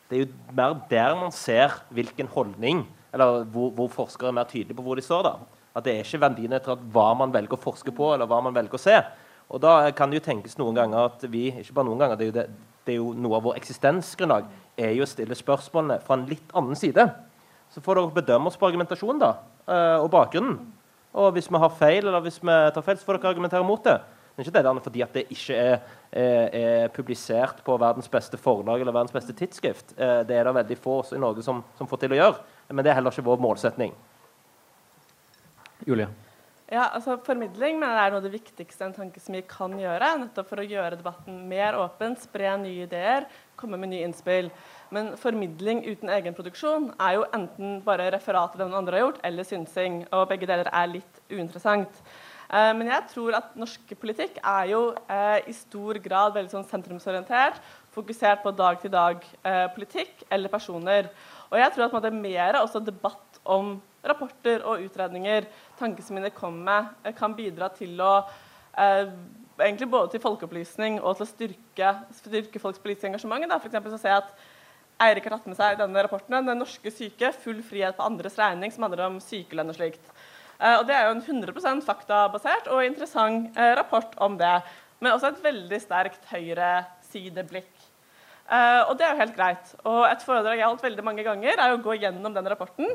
[0.10, 4.48] Det er jo mer der man ser hvilken holdning Eller hvor, hvor forskere er mer
[4.50, 5.22] tydelige på hvor de står.
[5.24, 5.34] da.
[5.76, 8.74] At det er ikke verdinøytralt hva man velger å forske på, eller hva man velger
[8.74, 8.96] å se.
[9.54, 12.26] Og da kan det jo tenkes noen ganger at vi ikke bare noen ganger, det
[12.26, 12.46] er jo, det,
[12.86, 14.48] det er jo noe av vår eksistensgrunnlag
[14.82, 17.06] er jo å stille spørsmålene fra en litt annen side.
[17.74, 19.32] Så får dere bedømme oss på argumentasjonen da,
[19.67, 20.58] eh, og bakgrunnen.
[21.13, 23.84] Og hvis vi har feil, eller hvis vi tar feil, så får dere argumentere mot
[23.86, 24.00] det.
[24.34, 25.75] Det er ikke det der fordi at det ikke er,
[26.10, 29.94] er, er, publisert på verdens beste forlag eller verdens beste tidsskrift.
[29.94, 32.40] Eh, det er det veldig få i Norge som, som, får til å gjøre.
[32.73, 33.94] Men det er heller ikke vår målsetning.
[35.86, 36.10] Julie?
[36.73, 40.10] Ja, altså Formidling mener jeg er noe av det viktigste en tankesmi kan gjøre.
[40.23, 43.27] Nettopp for å gjøre debatten mer åpen, spre nye ideer,
[43.60, 44.50] komme med nye innspill.
[44.94, 49.21] Men formidling uten egenproduksjon er jo enten bare referat av det noen andre har gjort,
[49.29, 50.02] eller synsing.
[50.10, 52.02] Og begge deler er litt uinteressant.
[52.54, 56.67] Eh, men jeg tror at norsk politikk er jo eh, i stor grad veldig sånn
[56.69, 57.58] sentrumsorientert,
[57.95, 61.10] fokusert på dag-til-dag-politikk eller personer.
[61.49, 63.75] Og jeg tror at det er mer også debatt om
[64.06, 65.47] rapporter og utredninger
[65.79, 68.15] tankesmiene kommer med, kan bidra til å
[68.73, 73.45] egentlig både til folkeopplysning og til å styrke, styrke folks politiske engasjement.
[73.49, 73.60] Da.
[73.62, 74.31] For så ser jeg at
[75.04, 78.71] Eirik har tatt med seg denne rapporten 'Den norske syke full frihet på andres regning',
[78.71, 80.06] som handler om sykelønn og slikt.
[80.60, 84.56] Uh, og Det er jo en 100% faktabasert og interessant uh, rapport om det.
[84.99, 87.71] Men også et veldig sterkt høyresideblikk.
[88.43, 89.75] Uh, og det er jo helt greit.
[89.87, 92.89] Og et foredrag jeg har holdt veldig mange ganger, er å gå gjennom den rapporten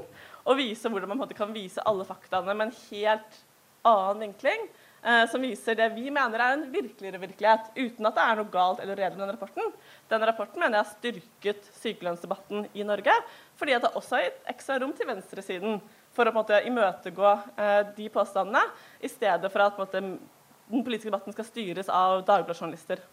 [0.49, 3.41] og vise hvordan man kan vise alle faktaene med en helt
[3.89, 4.69] annen vinkling.
[5.03, 8.51] Eh, som viser det vi mener er en virkeligere virkelighet, uten at det er noe
[8.51, 9.71] galt eller uredelig med denne rapporten.
[10.11, 13.15] Denne rapporten mener jeg har styrket sykelønnsdebatten i Norge,
[13.61, 15.79] fordi at det også har gitt ekstra rom til venstresiden
[16.19, 18.65] for å på en måte, imøtegå eh, de påstandene,
[19.01, 23.05] i stedet for at måte, den politiske debatten skal styres av Dagbladet-journalister.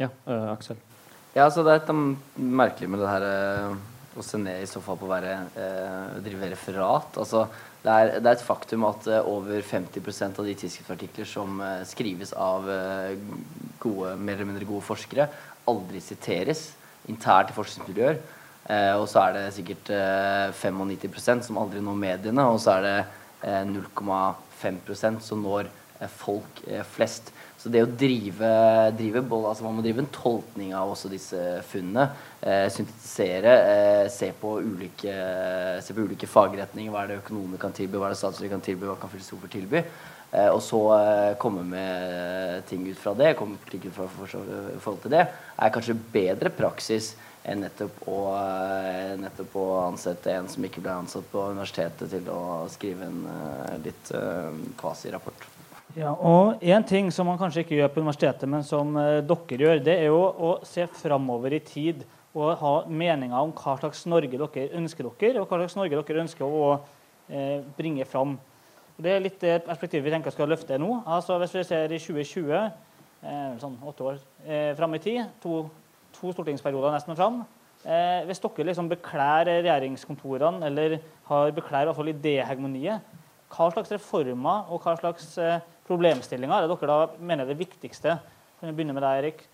[0.00, 0.80] Ja, uh, Aksel?
[1.36, 1.92] Ja, så Det er et
[2.36, 3.76] merkelig med det her uh,
[4.16, 7.16] å se ned i så fall på å være, uh, drive referat.
[7.16, 7.46] altså
[7.86, 12.64] det er, det er, et faktum at over 50% av de tidsskriftsartikler som skrives av
[13.78, 15.28] gode, mer eller mindre gode forskere,
[15.70, 16.72] aldri siteres
[17.06, 18.18] internt i forskningsmiljøer.
[18.66, 19.90] Og så er det sikkert
[20.58, 22.96] 95% som aldri når mediene, og så er det
[23.70, 25.68] 0,5% som når
[26.18, 27.30] folk flest.
[27.66, 28.48] Så det å drive,
[28.94, 32.04] drive altså Man må drive en tolkning av også disse funnene.
[32.38, 33.54] Eh, syntetisere.
[33.72, 35.14] Eh, se, på ulike,
[35.82, 36.92] se på ulike fagretninger.
[36.94, 39.50] Hva er det økonomer kan tilby, hva er det statsråder kan tilby, hva kan filosofer
[39.50, 39.82] tilby.
[39.82, 44.06] Eh, og så eh, komme med ting ut fra det, komme med kritikk ut fra
[44.14, 45.24] for, for, forhold til det,
[45.56, 47.14] er kanskje bedre praksis
[47.46, 52.32] enn nettopp å, eh, nettopp å ansette en som ikke ble ansatt på universitetet, til
[52.32, 54.10] å skrive en uh, litt
[54.80, 55.52] kvasirapport.
[55.96, 59.64] Ja, og En ting som man kanskje ikke gjør på universitetet, men som eh, dere
[59.64, 62.02] gjør, det er jo å se framover i tid
[62.36, 66.20] og ha meninger om hva slags Norge dere ønsker dere, og hva slags Norge dere
[66.26, 66.66] ønsker å
[67.30, 68.36] eh, bringe fram.
[69.00, 71.00] Det er litt det perspektivet vi tenker skal løfte nå.
[71.06, 75.62] Altså Hvis vi ser i 2020, eh, sånn åtte år eh, fram i tid, to,
[76.16, 77.42] to stortingsperioder nesten fram
[77.84, 80.98] eh, Hvis dere liksom bekler regjeringskontorene, eller
[81.30, 83.16] har bekler i hvert fall idéhegemoniet,
[83.52, 87.60] hva slags reformer og hva slags eh, problemstillinger er det dere da mener er det
[87.60, 88.18] viktigste?
[88.58, 89.44] Kan vi begynne med deg, Erik?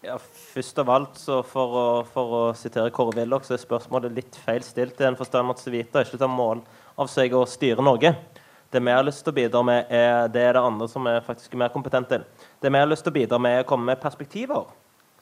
[0.00, 4.14] Ja, først av alt, så for å, for å sitere Kåre Willoch, så er spørsmålet
[4.16, 4.96] litt feil stilt.
[4.96, 6.62] i den forstand at Civita ikke tar mål
[6.96, 8.14] av seg å styre Norge.
[8.72, 11.20] Det vi har lyst til å bidra med, er det er det andre som er
[11.26, 12.24] faktisk mer kompetente til.
[12.62, 14.70] Det vi har lyst til å bidra med, er å komme med perspektiver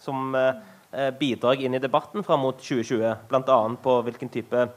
[0.08, 0.52] som eh,
[0.92, 3.28] eh inn i debatten fram mot 2020.
[3.28, 3.58] Bl.a.
[3.82, 4.68] på hvilken type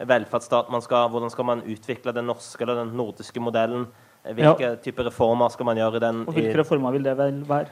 [0.00, 3.86] velferdsstat man skal Hvordan skal man utvikle den norske eller den nordiske modellen?
[4.24, 4.74] Hvilke ja.
[4.76, 6.24] typer reformer skal man gjøre i den?
[6.26, 7.70] Og Hvilke reformer vil det vel være?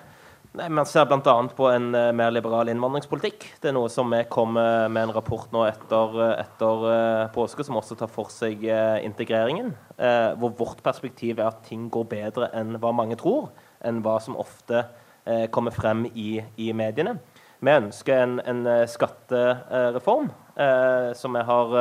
[0.56, 1.34] Nei, Man ser bl.a.
[1.56, 3.44] på en mer liberal innvandringspolitikk.
[3.60, 6.86] Det er noe som vi kommer med en rapport nå etter, etter
[7.34, 8.64] påske, som også tar for seg
[9.04, 9.74] integreringen.
[10.40, 13.50] hvor vårt perspektiv er at ting går bedre enn hva mange tror.
[13.84, 14.86] Enn hva som ofte
[15.54, 17.18] kommer frem i, i, mediene.
[17.60, 20.30] Vi ønsker en, en skattereform
[21.18, 21.74] som vi har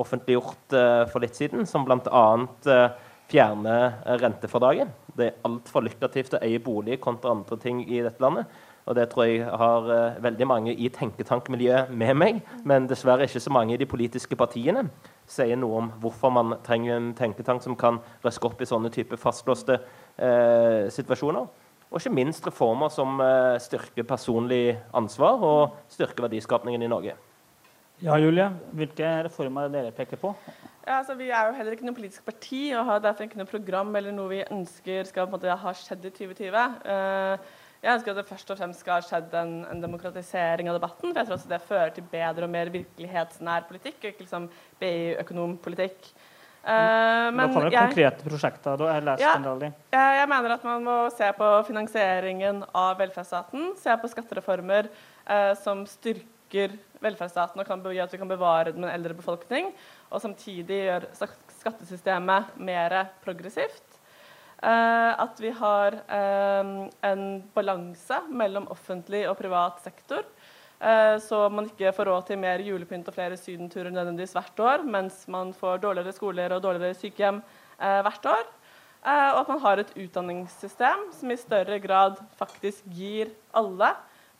[0.00, 0.76] offentliggjort
[1.10, 2.24] for litt siden, som bl.a.
[2.70, 2.86] Eh,
[3.30, 4.88] fjerner eh, rentefradraget.
[5.16, 8.50] Det er altfor lukrativt å eie bolig kontra andre ting i dette landet.
[8.84, 13.40] Og det tror jeg har uh, veldig mange i tenketankmiljøet med meg, men dessverre ikke
[13.40, 14.82] så mange i de politiske partiene.
[15.24, 19.16] Sier noe om hvorfor man trenger en tenketank som kan røske opp i sånne type
[19.16, 21.48] fastlåste uh, situasjoner.
[21.90, 27.14] Og ikke minst reformer som uh, styrker personlig ansvar og styrker verdiskapningen i Norge.
[28.02, 30.32] Ja, Julie, hvilke reformer dere peker på?
[30.84, 33.48] Ja, altså, vi er jo heller ikke noe politisk parti og har derfor ikke noe
[33.48, 36.50] program eller noe vi ønsker skal på en måte ha skjedd i 2020.
[36.84, 40.68] Uh, eh, jeg ønsker at det først og fremst skal ha skjedd en, en, demokratisering
[40.68, 41.12] av debatten.
[41.12, 44.50] for jeg tror også Det fører til bedre og mer virkelighetsnær politikk, og ikke liksom
[44.80, 46.08] BI-økonompolitikk.
[46.64, 48.78] Uh, men da kommer det konkrete prosjekter.
[48.80, 53.74] Da jeg ja, jeg, jeg mener at man må se på finansieringen av velferdsstaten.
[53.80, 58.80] Se på skattereformer uh, som styrker velferdsstaten og kan gjøre at vi kan bevare den
[58.80, 59.72] med en eldre befolkning,
[60.08, 62.96] og samtidig gjør skattesystemet mer
[63.26, 64.00] progressivt.
[64.64, 70.24] Uh, at vi har en balanse mellom offentlig og privat sektor.
[70.80, 74.84] Uh, så man ikke får råd til mer julepynt og flere sydenturer nødvendigvis hvert år,
[74.96, 77.42] mens man får dårligere skoler og dårligere sykehjem
[77.78, 78.44] hvert år.
[79.04, 83.90] og at man har et utdanningssystem som i større grad faktisk gir alle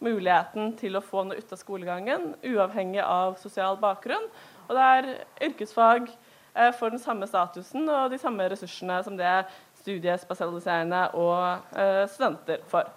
[0.05, 4.26] muligheten til å få noe ut av skolegangen, uavhengig av sosial bakgrunn.
[4.68, 5.11] Og der
[5.45, 9.37] yrkesfag eh, får den samme statusen og de samme ressursene som det
[9.82, 12.89] studiespesialiserende og eh, studenter for.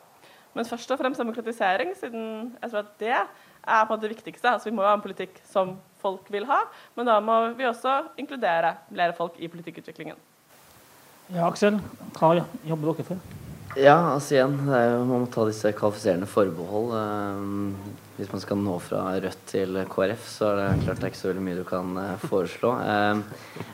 [0.55, 4.49] Men først og fremst demokratisering, siden jeg tror at det er på det viktigste.
[4.49, 6.61] Altså, vi må jo ha en politikk som folk vil ha,
[6.95, 10.17] men da må vi også inkludere flere folk i politikkutviklingen.
[11.33, 11.81] Ja, Aksel,
[12.15, 13.36] hva jobber dere for?
[13.77, 16.93] Ja, altså igjen, jo, man må ta disse kvalifiserende forbehold.
[16.97, 17.75] Um,
[18.17, 21.19] hvis man skal nå fra Rødt til KrF, så er det klart det er ikke
[21.19, 22.71] så veldig mye du kan uh, foreslå.
[22.73, 23.21] Um,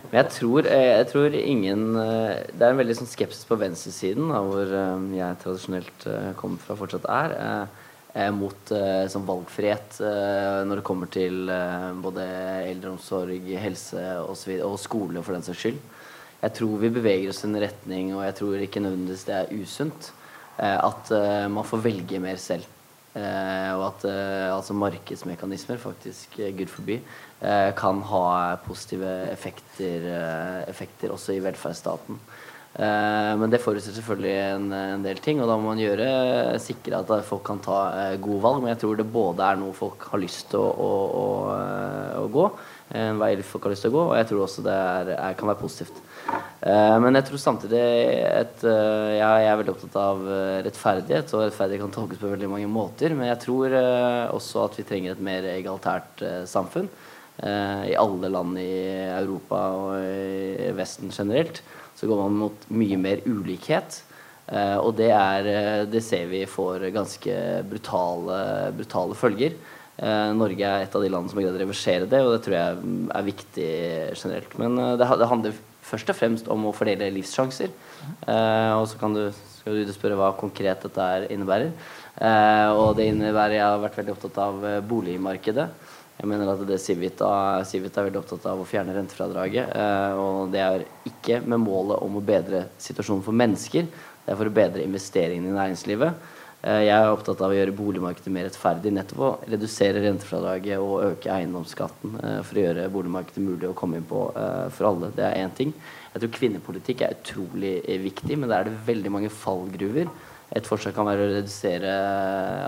[0.09, 4.27] men jeg tror, eh, jeg tror ingen Det er en veldig sånn skepsis på venstresiden,
[4.33, 4.75] da, hvor
[5.15, 6.05] jeg tradisjonelt
[6.37, 7.37] kommer fra, fortsatt er.
[8.35, 8.73] mot
[9.09, 11.49] sånn valgfrihet når det kommer til
[12.03, 12.27] både
[12.67, 14.37] eldreomsorg, helse og,
[14.67, 15.81] og skole, for den saks skyld.
[16.43, 19.51] Jeg tror vi beveger oss i en retning, og jeg tror ikke nødvendigvis det er
[19.63, 20.09] usunt,
[20.59, 22.67] eh, at eh, man får velge mer selv.
[23.13, 24.03] Eh, og at
[24.51, 26.99] altså markedsmekanismer, faktisk Gud forby,
[27.77, 28.25] kan ha
[28.63, 30.05] positive effekter,
[30.67, 32.19] effekter også i velferdsstaten.
[33.37, 37.11] men det forutsetter selvfølgelig en, en, del ting, og da må man gjøre sikre at
[37.27, 38.61] folk kan ta gode valg.
[38.61, 40.89] Men jeg tror det både er noe folk har lyst til å, å,
[41.19, 41.27] å,
[42.23, 42.47] å gå,
[42.95, 44.79] en vei folk har lyst til å gå, og jeg tror også det
[45.19, 46.01] er, kan være positivt.
[46.63, 47.79] Uh, men jeg tror samtidig
[48.23, 52.49] at uh, jeg, er veldig opptatt av uh, rettferdighet, og rettferdighet kan tolkes på veldig
[52.53, 53.15] mange måter.
[53.17, 53.75] Men jeg tror
[54.37, 56.87] også at vi trenger et mer egalitært samfunn.
[57.43, 61.63] I alle land i Europa og i Vesten generelt
[61.97, 63.97] så går man mot mye mer ulikhet.
[64.77, 65.49] og det, er,
[65.89, 68.37] det ser vi får ganske brutale,
[68.77, 69.57] brutale følger.
[70.37, 72.57] Norge er et av de landene som har greid å reversere det, og det tror
[72.59, 73.71] jeg er viktig
[74.13, 74.57] generelt.
[74.61, 77.73] Men det handler først og fremst om å fordele livssjanser.
[78.27, 79.25] Eh, og så kan du,
[79.59, 81.73] skal du spørre hva konkret dette innebærer.
[82.13, 85.67] Eh, og det innebærer Jeg har vært veldig opptatt av eh, boligmarkedet.
[86.13, 87.27] Jeg mener at det Civita,
[87.65, 89.73] Civita er veldig opptatt av å fjerne rentefradraget.
[89.73, 93.89] Eh, og det er ikke med målet om å bedre situasjonen for mennesker.
[94.23, 96.29] Det er for å bedre investeringene i næringslivet.
[96.63, 98.93] Eh, jeg er opptatt av å gjøre boligmarkedet mer rettferdig.
[98.95, 103.99] Nettopp å redusere rentefradraget og øke eiendomsskatten eh, for å gjøre boligmarkedet mulig å komme
[103.99, 105.11] inn på eh, for alle.
[105.15, 105.73] Det er én ting.
[106.13, 107.73] Jeg tror kvinnepolitikk er utrolig
[108.05, 110.07] viktig, men der er det veldig mange fallgruver.
[110.53, 111.91] Et forslag kan være å redusere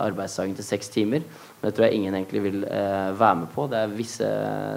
[0.01, 1.23] arbeidsdagen til seks timer.
[1.61, 3.67] Men det tror jeg ingen egentlig vil være med på.
[3.69, 4.29] Det er visse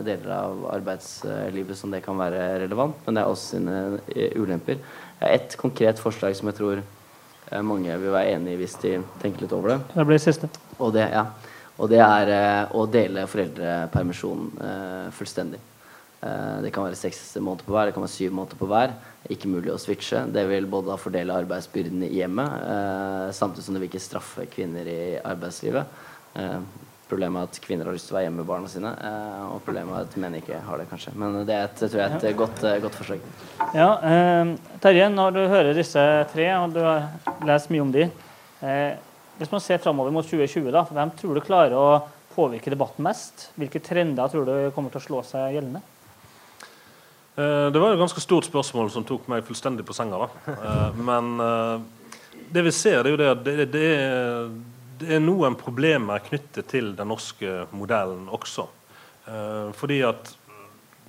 [0.04, 4.84] deler av arbeidslivet som det kan være relevant, men det er også sine ulemper.
[5.24, 6.84] Et konkret forslag som jeg tror
[7.64, 9.78] mange vil være enig hvis de tenker litt over det.
[9.94, 10.50] Det blir siste.
[10.78, 11.24] Og det, ja.
[11.78, 15.60] og det er eh, å dele foreldrepermisjonen eh, fullstendig.
[16.18, 18.94] det kan være seks måneder på hver, det kan være syv måneder på hver.
[19.30, 20.24] Ikke mulig å switche.
[20.34, 24.98] Det vil både fordele arbeidsbyrdene i hjemmet, samtidig som det vil ikke straffe kvinner i
[25.22, 25.86] arbeidslivet.
[27.08, 28.90] Problemet er at kvinner har lyst til å være hjemme med barna sine.
[28.92, 31.14] Eh, og problemet er at menn ikke har det, kanskje.
[31.16, 32.32] Men det er et, tror jeg, et ja.
[32.36, 33.24] godt, eh, godt, forslag.
[33.72, 34.52] Ja, eh,
[34.84, 36.04] Terje, når du hører disse
[36.34, 37.08] tre, og du har
[37.48, 38.08] lest mye om de,
[38.62, 39.04] eh,
[39.38, 42.02] Hvis man ser framover mot 2020, da, hvem tror du klarer å
[42.34, 43.52] påvirke debatten mest?
[43.54, 45.78] Hvilke trender tror du kommer til å slå seg gjeldende?
[47.38, 50.26] Eh, det var et ganske stort spørsmål som tok meg fullstendig på senga.
[50.26, 50.56] da.
[50.58, 51.38] Eh, men
[52.50, 54.50] det vi ser, det er jo det at det, det er
[55.00, 58.66] det er noen problemer knyttet til den norske modellen også.
[59.28, 60.32] Eh, fordi at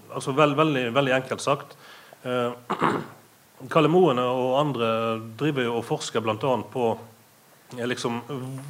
[0.09, 1.75] altså veld, veldig, veldig, enkelt sagt
[2.25, 2.51] eh,
[3.73, 4.89] Kalle Moene og andre
[5.39, 6.53] driver jo og forsker bl.a.
[6.73, 6.85] på
[7.77, 8.21] eh, liksom,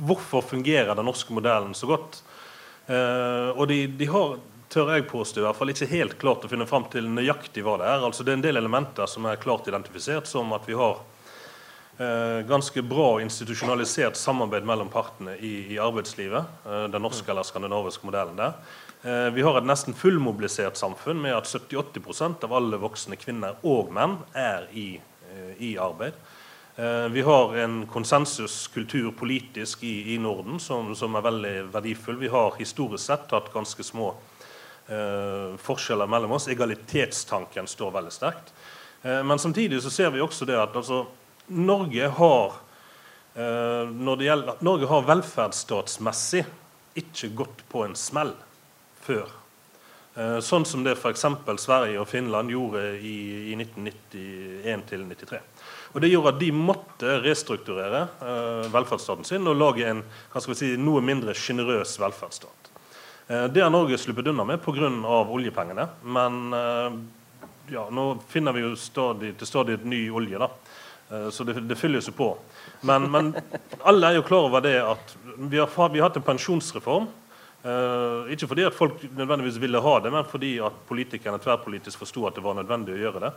[0.08, 2.24] hvorfor fungerer den norske modellen så godt.
[2.90, 4.40] Eh, og de, de, har
[4.70, 7.78] tør jeg påstå, i hvert fall ikke helt klart å finne fram til nøyaktig hva
[7.82, 8.04] det er.
[8.06, 11.00] Altså Det er en del elementer som er klart identifisert, som at vi har
[12.48, 16.46] ganske bra institusjonalisert samarbeid mellom partene i, i arbeidslivet.
[16.66, 18.54] Eh, den norske eller skandinaviske modellen der.
[19.04, 23.92] Eh, vi har et nesten fullmobilisert samfunn med at 70-80 av alle voksne kvinner og
[23.96, 24.94] menn er i,
[25.60, 26.16] i arbeid.
[27.12, 32.16] Vi har en konsensuskultur politisk i, i Norden som, som, er veldig verdifull.
[32.22, 34.14] Vi har historisk sett hatt ganske små
[34.88, 36.48] eh, forskjeller mellom oss.
[36.48, 38.54] Egalitetstanken står veldig sterkt.
[39.02, 41.06] Eh, men samtidig så ser vi også det at altså,
[41.50, 42.54] Norge har
[43.36, 46.46] eh, når det gjelder, Norge har velferdsstatsmessig
[47.00, 48.34] ikke gått på en smell
[49.02, 49.30] før.
[50.16, 51.26] Eh, sånn som det f.eks.
[51.62, 53.18] Sverige og Finland gjorde i,
[53.52, 55.42] i 1991-93.
[55.94, 60.04] Og Det gjorde at de måtte restrukturere eh, velferdsstaten sin og lage en
[60.54, 62.56] si, noe mindre sjenerøs velferdsstat.
[63.30, 64.88] Det har Norge sluppet unna med pga.
[65.30, 65.84] oljepengene.
[66.02, 66.48] Men
[67.70, 70.40] ja, nå finner vi jo stadig, til stadig ny olje.
[70.42, 70.48] da.
[71.12, 72.30] Eh, så det, det fylles jo på.
[72.82, 73.34] Men, men,
[73.82, 77.10] alle er jo klar over det at vi har, vi har hatt en pensjonsreform
[77.60, 82.24] Uh, ikke fordi at folk nødvendigvis ville ha det, men fordi at politikerne tverrpolitisk forsto
[82.30, 83.32] at det var nødvendig å gjøre det.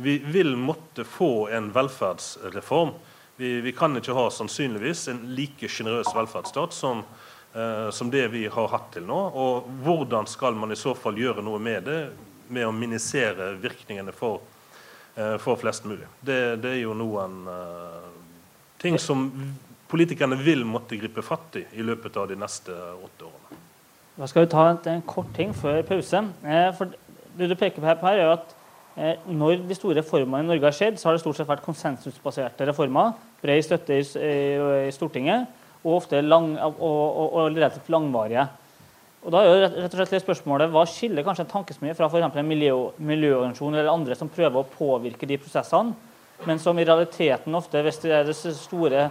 [0.00, 2.94] Vi vil måtte få en velferdsreform.
[3.36, 7.04] Vi, vi kan ikke ha sannsynligvis en like sjenerøs velferdsstat som,
[7.52, 9.18] uh, som, det vi har hatt til nå.
[9.36, 12.00] Og hvordan skal man i så fall gjøre noe med det,
[12.48, 14.40] med å minisere virkningene for,
[15.40, 16.04] for flest mulig?
[16.20, 17.38] Det, det, er jo noen
[18.82, 19.30] ting som
[19.88, 23.62] politikerne vil måtte gripe fatt i i løpet av de neste åtte årene.
[24.16, 26.22] Da skal vi ta en, en kort ting før pause.
[26.44, 26.92] Eh, for
[27.36, 28.54] det du peker på her, er at
[28.96, 31.64] eh, når de store reformene i Norge har skjedd, så har det stort sett vært
[31.66, 33.12] konsensusbaserte reformer.
[33.42, 34.36] Bred støtte i, i,
[34.88, 35.50] i, Stortinget,
[35.84, 38.46] og ofte lang, og, og, og, relativt langvarige.
[39.26, 42.06] Og da er jo rett, og slett det spørsmålet, Hva skiller kanskje en tankesmie fra
[42.06, 45.96] for en miljø, miljøorganisasjon eller andre som prøver å påvirke de prosessene,
[46.46, 49.08] men som i realiteten ofte, hvis det er det store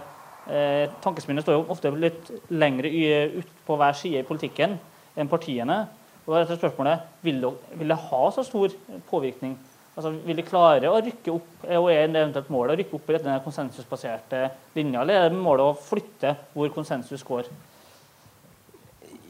[0.48, 2.88] eh, Tankesmiene står jo ofte litt lengre
[3.34, 4.78] ut på hver side i politikken
[5.18, 5.82] enn partiene.
[6.24, 8.72] Og da er spørsmålet vil det, vil det ha så stor
[9.10, 9.58] påvirkning?
[9.96, 13.08] Altså, vil de klare å rykke opp, og er det eventuelt målet å rykke opp
[13.10, 14.42] i denne konsensusbaserte
[14.76, 17.48] linja, eller er det målet å flytte hvor konsensus går?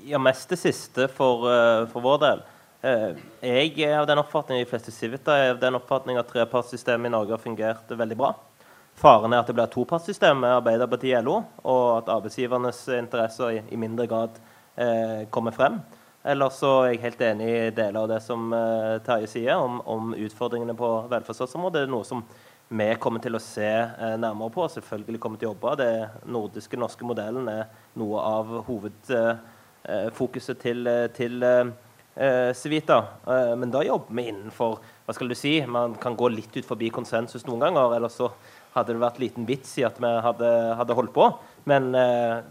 [0.07, 2.43] Ja, mest det siste for, uh, for vår del.
[2.87, 7.11] Uh, jeg er av den oppfatning, de fleste Civita er av den oppfatning at trepartssystemet
[7.11, 8.31] i Norge har fungert veldig bra.
[8.97, 13.59] Faren er at det blir et topartssystem med Arbeiderpartiet LO, og at arbeidsgivernes interesser i,
[13.75, 14.39] i mindre grad
[14.79, 15.81] eh, kommer frem.
[16.27, 19.83] Ellers så er jeg helt enig i deler av det som eh, Terje sier om,
[19.85, 21.83] om, utfordringene på velferdsstatsområdet.
[21.83, 22.23] Det er noe som
[22.73, 24.65] vi kommer til å se eh, nærmere på.
[24.65, 25.77] og Selvfølgelig kommer til å jobbe.
[25.83, 25.93] Det
[26.33, 27.69] nordiske, norske modellen er
[28.01, 28.57] noe av
[29.87, 31.45] hovedfokuset til, til
[32.57, 32.97] Civita.
[33.61, 36.91] men da jobber vi innenfor hva skal du si, Man kan gå litt ut forbi
[36.91, 37.97] konsensus noen ganger.
[37.97, 38.31] Eller så
[38.75, 41.29] hadde det vært liten vits i at vi hadde, hadde holdt på.
[41.71, 42.43] Men eh,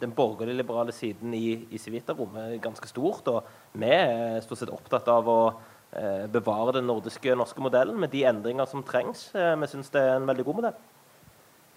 [0.00, 3.26] den borgerlige liberale siden i, i Civita-rommet er ganske stort.
[3.32, 8.14] Og vi er stort sett opptatt av å eh, bevare den nordiske norske modellen med
[8.14, 9.26] de endringer som trengs.
[9.34, 10.80] Eh, vi syns det er en veldig god modell.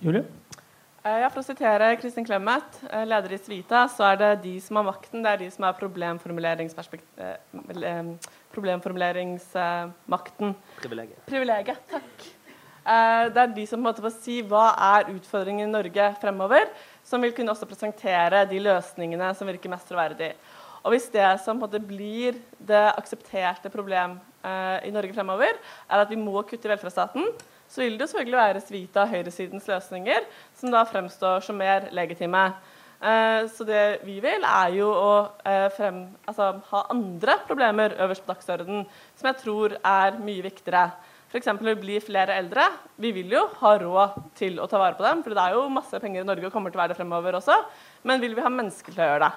[0.05, 0.23] Julie?
[1.05, 4.59] Eh, ja, for å sitere Kristin Clemet, eh, leder i Svita, så er det de
[4.59, 5.79] som har makten, det er de som har eh,
[8.55, 10.55] problemformuleringsmakten.
[10.81, 11.25] Privilegiet.
[11.29, 12.33] Privilegiet, takk.
[12.87, 16.69] Det er de som på en måte får si hva er utfordringen i Norge fremover
[17.03, 20.31] som vil kunne også presentere de løsningene som virker mest troverdig.
[20.85, 24.21] Og Hvis det som på en måte blir det aksepterte problem
[24.87, 25.51] i Norge fremover,
[25.91, 27.27] er at vi må kutte i velferdsstaten,
[27.67, 30.25] så vil det jo selvfølgelig være Svita høyresidens løsninger
[30.57, 32.47] som da fremstår som mer legitime.
[32.97, 35.11] Eh, så det vi vil, er jo å
[35.45, 38.87] eh, frem, altså, ha andre problemer øverst på dagsordenen,
[39.19, 40.87] som jeg tror er mye viktigere.
[41.27, 41.49] F.eks.
[41.51, 42.69] å bli flere eldre.
[42.95, 45.67] Vi vil jo ha råd til å ta vare på dem, for det er jo
[45.75, 47.57] masse penger i Norge og kommer til å være det fremover også.
[48.07, 49.33] Men vil vi ha mennesker til å gjøre det?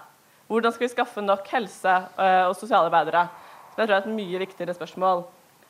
[0.51, 3.26] Hvordan skal vi skaffe nok helse- eh, og sosialarbeidere?
[3.74, 5.26] Det tror jeg er et mye viktigere spørsmål.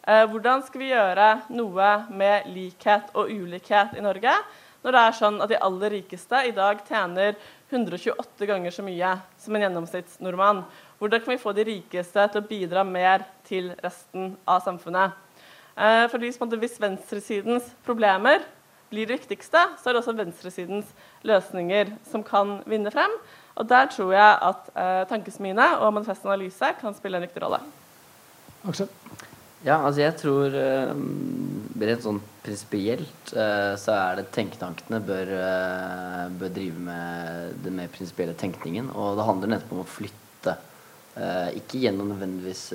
[0.08, 4.32] Eh, hvordan skal vi gjøre noe med likhet og ulikhet i Norge
[4.80, 7.34] når det er sånn at de aller rikeste i dag tjener
[7.68, 9.10] 128 ganger så mye
[9.42, 10.62] som en gjennomsnittsnordmann?
[11.00, 15.12] Hvordan kan vi få de rikeste til å bidra mer til resten av samfunnet?
[15.76, 18.46] Eh, for hvis venstresidens problemer
[18.90, 20.88] blir det viktigste, så er det også venstresidens
[21.28, 23.12] løsninger som kan vinne frem.
[23.60, 27.60] Og der tror jeg at eh, tankesmiene og Manifest Analyse kan spille en viktig rolle.
[28.64, 28.88] Aksel?
[29.60, 30.92] Ja, altså jeg tror uh,
[31.80, 37.92] rent sånn prinsipielt uh, så er det tenketankene bør, uh, bør drive med den mer
[37.92, 38.88] prinsipielle tenkningen.
[38.94, 40.16] Og det handler nettopp om å flytte.
[41.58, 42.68] Ikke gjennom nødvendigvis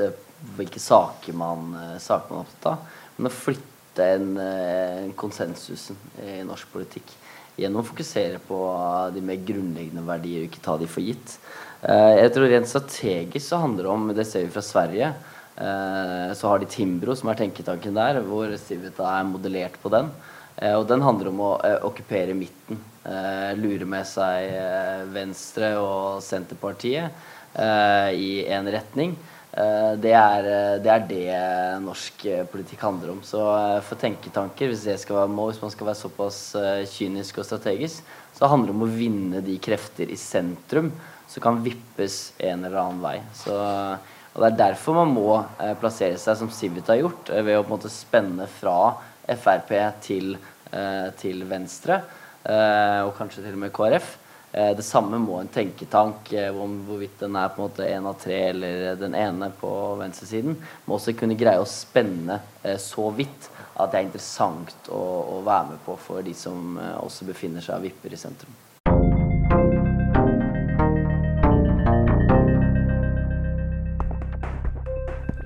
[0.56, 2.78] hvilke saker man, eh, saker man er opptatt av,
[3.18, 7.14] men å flytte en, eh, en konsensusen i norsk politikk
[7.58, 11.38] gjennom å fokusere på de mer grunnleggende verdier og ikke ta de for gitt.
[11.82, 15.14] Eh, jeg tror Rent strategisk så handler det om Det ser vi fra Sverige.
[15.56, 20.10] Så har de Timbro, som er tenketanken der, hvor Civita er modellert på den.
[20.76, 21.52] Og den handler om å
[21.88, 22.82] okkupere midten.
[23.56, 24.52] Lure med seg
[25.16, 27.08] Venstre og Senterpartiet
[27.56, 29.16] i en retning.
[29.56, 33.22] Eh, det er, eh, det er, det norsk eh, politikk handler om.
[33.24, 33.40] Så
[33.88, 36.40] for tenketanker, hvis, være, hvis, man skal være såpass
[36.92, 38.04] kynisk og strategisk,
[38.36, 40.92] så handler det om å vinne de krefter i sentrum
[41.32, 43.16] som kan vippes en eller annen vei.
[43.38, 43.56] Så,
[44.36, 45.30] og Det er derfor man må
[45.80, 48.94] plassere seg som Civita har gjort, ved å på en måte spenne fra
[49.26, 49.72] Frp
[50.04, 50.36] til,
[51.22, 52.02] til Venstre,
[52.44, 54.10] og kanskje til og med KrF.
[54.56, 58.06] Eh, det samme må en tenketank, eh, om hvorvidt den er på en måte en
[58.08, 60.56] av tre eller den ene på venstresiden,
[60.86, 65.02] må også kunne greie å spenne eh, så vidt at det er interessant å,
[65.36, 68.65] å være med på for de som også befinner seg og vipper i sentrum.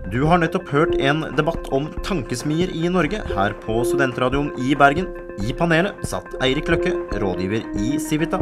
[0.10, 5.06] Du har nettopp hørt en debatt om tankesmier i Norge her på Studentradioen i Bergen.
[5.46, 8.40] I panelet satt Eirik Løkke, rådgiver i Civita,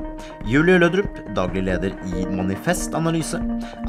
[0.47, 3.41] Julie Lødrup, daglig leder i Manifest Analyse,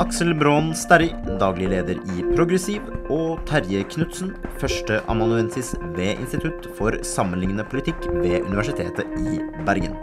[0.02, 2.82] Aksel Braan Sterri, daglig leder i Progressiv,
[3.14, 9.94] og Terje Knutsen, førsteamanuensis ved Institutt for sammenlignende politikk ved Universitetet i Bergen.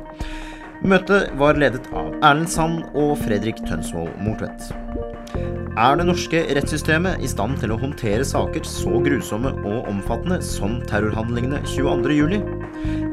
[0.86, 4.72] Møtet var ledet av Erlend Sand og Fredrik Tønsvold Mortvedt.
[5.76, 10.78] Er det norske rettssystemet i stand til å håndtere saker så grusomme og omfattende som
[10.88, 12.38] terrorhandlingene 22.07?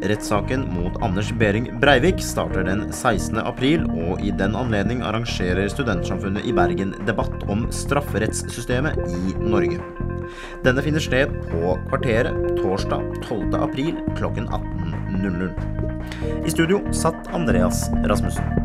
[0.07, 3.41] Rettssaken mot Anders Behring Breivik starter den 16.
[3.43, 9.83] april, og i den anledning arrangerer Studentsamfunnet i Bergen debatt om strafferettssystemet i Norge.
[10.63, 13.59] Denne finner sted på Kvarteret torsdag 12.
[13.59, 15.51] april klokken 18.00.
[16.47, 18.63] I studio satt Andreas Rasmussen.